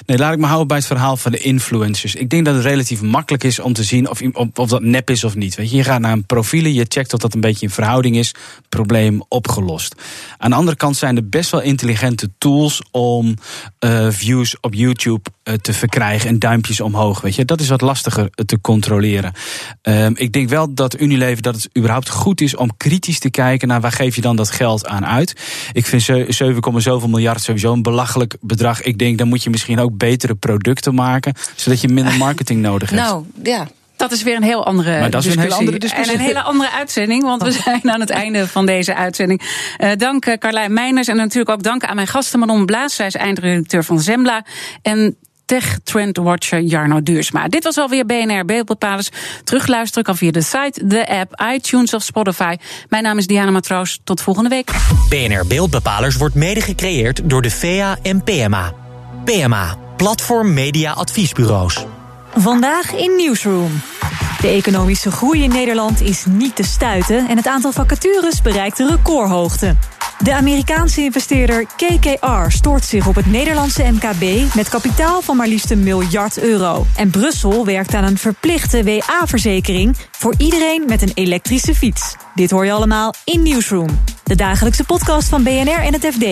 nee, 0.07 0.19
laat 0.19 0.33
ik 0.33 0.39
me 0.39 0.47
houden 0.47 0.67
bij 0.67 0.77
het 0.77 0.87
verhaal 0.87 1.17
van 1.17 1.33
de 1.33 1.39
influencers. 1.39 2.15
Ik 2.15 2.31
denk 2.31 2.45
dat 2.45 2.55
het 2.55 2.65
relatief 2.65 3.03
makkelijk 3.03 3.45
is 3.45 3.59
om 3.59 3.73
te 3.73 3.83
zien 3.83 4.11
of, 4.11 4.21
of, 4.55 4.69
dat 4.69 4.83
nep 4.83 5.11
is 5.11 5.25
of 5.25 5.35
niet. 5.35 5.55
Weet 5.55 5.71
je, 5.71 5.77
je 5.77 5.85
gaat 5.85 6.01
naar 6.01 6.13
een 6.13 6.27
profielen, 6.27 6.73
je 6.73 6.87
checkt 6.89 7.13
of 7.13 7.21
dat 7.21 7.35
een 7.35 7.41
beetje 7.41 7.67
in 7.67 7.73
verhouding 7.73 8.17
is. 8.17 8.35
Probleem 8.69 9.23
opgelost. 9.29 9.95
Aan 10.39 10.51
de 10.51 10.57
andere 10.57 10.77
kant 10.77 10.97
zijn 10.97 11.17
er 11.17 11.29
best 11.29 11.51
wel 11.51 11.61
intelligente 11.61 12.31
tools 12.39 12.83
om 12.91 13.35
uh, 13.85 14.07
views 14.11 14.61
op 14.61 14.75
YouTube 14.75 15.31
uh, 15.45 15.55
te 15.55 15.73
verkrijgen 15.73 16.29
en 16.29 16.39
duimpjes 16.39 16.81
omhoog. 16.81 17.21
Weet 17.21 17.35
je, 17.35 17.45
dat 17.45 17.61
is 17.61 17.69
wat 17.69 17.81
lastiger 17.81 18.31
te 18.31 18.61
controleren. 18.61 19.33
Uh, 19.83 20.07
ik 20.07 20.33
denk 20.33 20.49
wel 20.49 20.75
dat 20.75 21.01
Unilever 21.01 21.43
dat 21.43 21.55
het 21.55 21.71
überhaupt 21.77 22.09
goed 22.09 22.41
is 22.41 22.57
om 22.57 22.77
kritisch 22.77 23.19
te 23.19 23.31
kijken 23.31 23.69
naar 23.69 23.81
waar 23.81 23.93
geef 23.93 24.15
je 24.15 24.21
dan 24.21 24.37
dat 24.37 24.51
geld 24.51 24.87
aan 24.87 25.07
uit. 25.07 25.35
Ik 25.73 25.87
vind 25.87 26.03
7, 26.03 26.83
zoveel 26.83 27.09
miljard 27.19 27.43
sowieso 27.43 27.73
een 27.73 27.83
belachelijk 27.83 28.37
bedrag. 28.41 28.83
Ik 28.83 28.99
denk, 28.99 29.19
dan 29.19 29.29
moet 29.29 29.43
je 29.43 29.51
misschien 29.51 29.79
ook 29.79 29.97
betere 29.97 30.35
producten 30.35 30.95
maken, 30.95 31.35
zodat 31.57 31.81
je 31.81 31.89
minder 31.89 32.17
marketing 32.17 32.61
nodig 32.61 32.91
hebt. 32.91 33.03
Nou, 33.03 33.25
ja. 33.43 33.69
Dat 33.97 34.13
is 34.13 34.23
weer 34.23 34.37
een 34.37 34.43
heel 34.43 34.65
andere 34.65 35.01
maar 35.01 35.11
dat 35.11 35.25
is 35.25 35.27
discussie. 35.27 35.43
Een 35.43 35.51
hele 35.51 35.55
andere 35.55 35.79
discussie. 35.79 36.15
En 36.15 36.21
een 36.21 36.27
hele 36.27 36.43
andere 36.43 36.71
uitzending, 36.71 37.23
want 37.23 37.43
we 37.43 37.53
zijn 37.53 37.91
aan 37.91 38.01
het 38.01 38.11
einde 38.11 38.49
van 38.49 38.67
deze 38.67 38.95
uitzending. 38.95 39.43
Uh, 39.79 39.91
dank 39.97 40.27
uh, 40.27 40.35
Carlijn 40.35 40.73
Meijners 40.73 41.09
en 41.09 41.17
natuurlijk 41.17 41.51
ook 41.51 41.63
dank 41.63 41.85
aan 41.85 41.95
mijn 41.95 42.07
gasten 42.07 42.39
Manon 42.39 42.67
Blaas. 42.67 42.95
Zij 42.95 43.07
is 43.07 43.15
eindredacteur 43.15 43.85
van 43.85 44.01
Zembla. 44.01 44.45
En 44.83 45.17
Tech 45.49 45.79
Trend 45.85 46.17
Watcher 46.17 46.61
Jarno 46.61 47.03
Duursma. 47.03 47.49
Dit 47.49 47.65
was 47.65 47.77
alweer 47.77 48.07
BNR 48.07 48.45
Beeldbepalers. 48.45 49.09
Terugluisteren 49.45 50.05
kan 50.05 50.17
via 50.17 50.31
de 50.31 50.43
site, 50.43 50.87
de 50.87 51.09
app, 51.09 51.43
iTunes 51.55 51.95
of 51.95 52.03
Spotify. 52.03 52.57
Mijn 52.89 53.03
naam 53.03 53.19
is 53.19 53.27
Diana 53.27 53.51
Matroos. 53.51 54.01
Tot 54.05 54.21
volgende 54.21 54.49
week. 54.49 54.71
BNR 55.09 55.47
Beeldbepalers 55.47 56.17
wordt 56.17 56.35
mede 56.35 56.61
gecreëerd 56.61 57.21
door 57.25 57.43
de 57.43 57.51
VEA 57.51 57.99
en 58.03 58.23
PMA. 58.23 58.73
PMA, 59.25 59.77
Platform 59.97 60.55
Media 60.55 60.93
Adviesbureaus. 60.93 61.85
Vandaag 62.35 62.95
in 62.95 63.17
Newsroom. 63.17 63.81
De 64.41 64.49
economische 64.49 65.11
groei 65.11 65.43
in 65.43 65.51
Nederland 65.51 66.01
is 66.01 66.25
niet 66.27 66.57
te 66.57 66.63
stuiten 66.63 67.29
en 67.29 67.37
het 67.37 67.47
aantal 67.47 67.73
vacatures 67.73 68.43
bereikt 68.43 68.79
een 68.79 68.89
recordhoogte. 68.89 69.77
De 70.23 70.35
Amerikaanse 70.35 71.01
investeerder 71.01 71.67
KKR 71.77 72.49
stort 72.49 72.85
zich 72.85 73.07
op 73.07 73.15
het 73.15 73.27
Nederlandse 73.27 73.83
MKB 73.83 74.55
met 74.55 74.69
kapitaal 74.69 75.23
van 75.23 75.37
maar 75.37 75.47
liefst 75.47 75.71
een 75.71 75.83
miljard 75.83 76.39
euro. 76.39 76.87
En 76.97 77.11
Brussel 77.11 77.65
werkt 77.65 77.95
aan 77.95 78.05
een 78.05 78.19
verplichte 78.19 78.85
WA-verzekering 78.85 79.97
voor 80.11 80.35
iedereen 80.39 80.85
met 80.87 81.03
een 81.03 81.13
elektrische 81.15 81.75
fiets. 81.75 82.17
Dit 82.35 82.51
hoor 82.51 82.65
je 82.65 82.73
allemaal 82.73 83.15
in 83.25 83.43
Newsroom, 83.43 84.01
de 84.25 84.35
dagelijkse 84.35 84.85
podcast 84.85 85.29
van 85.29 85.43
BNR 85.43 85.81
en 85.81 85.93
het 85.93 86.07
FD. 86.07 86.25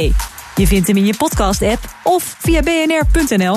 Je 0.56 0.66
vindt 0.66 0.86
hem 0.86 0.96
in 0.96 1.06
je 1.06 1.16
podcast-app 1.16 1.80
of 2.02 2.36
via 2.38 2.60
bnr.nl. 2.62 3.56